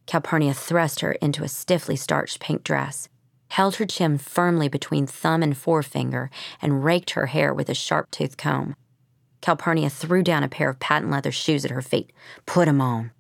Calpurnia 0.06 0.54
thrust 0.54 1.00
her 1.00 1.14
into 1.14 1.44
a 1.44 1.48
stiffly 1.48 1.96
starched 1.96 2.40
pink 2.40 2.64
dress, 2.64 3.10
held 3.50 3.76
her 3.76 3.86
chin 3.86 4.18
firmly 4.18 4.68
between 4.68 5.08
thumb 5.08 5.42
and 5.42 5.58
forefinger, 5.58 6.30
and 6.62 6.84
raked 6.84 7.12
her 7.12 7.28
hair 7.28 7.54
with 7.54 7.70
a 7.70 7.74
sharp 7.74 8.12
toothed 8.12 8.38
comb. 8.38 8.76
Calpurnia 9.42 9.90
threw 9.90 10.24
down 10.24 10.44
a 10.44 10.48
pair 10.50 10.70
of 10.70 10.80
patent 10.80 11.12
leather 11.12 11.32
shoes 11.32 11.66
at 11.66 11.72
her 11.72 11.82
feet. 11.82 12.12
Put 12.46 12.68
'em 12.68 12.82
on. 12.82 13.12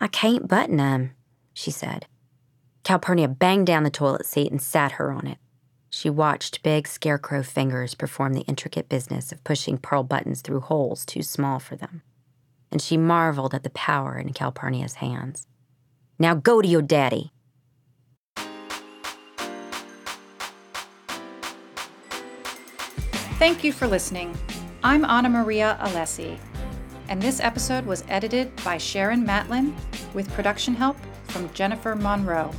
I 0.00 0.08
can't 0.08 0.48
button 0.48 0.80
'em, 0.80 1.12
she 1.52 1.70
said. 1.70 2.06
Calpurnia 2.84 3.28
banged 3.28 3.66
down 3.66 3.84
the 3.84 3.90
toilet 3.90 4.26
seat 4.26 4.50
and 4.50 4.60
sat 4.60 4.92
her 4.92 5.12
on 5.12 5.26
it. 5.26 5.38
She 5.90 6.08
watched 6.08 6.62
big 6.62 6.88
scarecrow 6.88 7.42
fingers 7.42 7.94
perform 7.94 8.32
the 8.32 8.40
intricate 8.42 8.88
business 8.88 9.30
of 9.30 9.44
pushing 9.44 9.76
pearl 9.76 10.02
buttons 10.02 10.40
through 10.40 10.60
holes 10.60 11.04
too 11.04 11.22
small 11.22 11.58
for 11.58 11.76
them. 11.76 12.02
And 12.70 12.80
she 12.80 12.96
marveled 12.96 13.54
at 13.54 13.62
the 13.62 13.70
power 13.70 14.18
in 14.18 14.32
Calpurnia's 14.32 14.94
hands. 14.94 15.46
Now 16.22 16.34
go 16.34 16.62
to 16.62 16.68
your 16.68 16.82
daddy. 16.82 17.32
Thank 23.40 23.64
you 23.64 23.72
for 23.72 23.88
listening. 23.88 24.38
I'm 24.84 25.04
Ana 25.04 25.28
Maria 25.28 25.76
Allessi, 25.82 26.38
and 27.08 27.20
this 27.20 27.40
episode 27.40 27.84
was 27.84 28.04
edited 28.08 28.54
by 28.64 28.78
Sharon 28.78 29.26
Matlin 29.26 29.74
with 30.14 30.30
production 30.30 30.76
help 30.76 30.96
from 31.24 31.52
Jennifer 31.54 31.96
Monroe. 31.96 32.52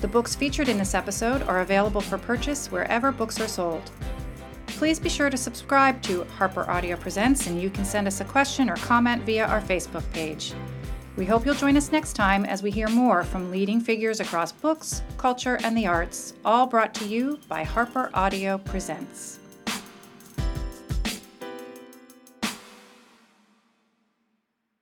The 0.00 0.08
books 0.08 0.34
featured 0.34 0.68
in 0.68 0.76
this 0.76 0.96
episode 0.96 1.42
are 1.42 1.60
available 1.60 2.00
for 2.00 2.18
purchase 2.18 2.66
wherever 2.72 3.12
books 3.12 3.40
are 3.40 3.46
sold. 3.46 3.92
please 4.66 4.98
be 4.98 5.08
sure 5.08 5.30
to 5.30 5.36
subscribe 5.36 6.02
to 6.02 6.24
Harper 6.24 6.68
Audio 6.68 6.96
Presents, 6.96 7.46
and 7.46 7.62
you 7.62 7.70
can 7.70 7.84
send 7.84 8.08
us 8.08 8.20
a 8.20 8.24
question 8.24 8.68
or 8.68 8.74
comment 8.78 9.22
via 9.22 9.46
our 9.46 9.60
Facebook 9.60 10.02
page. 10.12 10.52
We 11.14 11.26
hope 11.26 11.44
you'll 11.44 11.54
join 11.54 11.76
us 11.76 11.92
next 11.92 12.14
time 12.14 12.46
as 12.46 12.62
we 12.62 12.70
hear 12.70 12.88
more 12.88 13.22
from 13.22 13.50
leading 13.50 13.80
figures 13.80 14.20
across 14.20 14.50
books, 14.50 15.02
culture, 15.18 15.58
and 15.62 15.76
the 15.76 15.86
arts, 15.86 16.32
all 16.42 16.66
brought 16.66 16.94
to 16.94 17.04
you 17.06 17.38
by 17.48 17.64
Harper 17.64 18.10
Audio 18.14 18.56
Presents. 18.56 19.38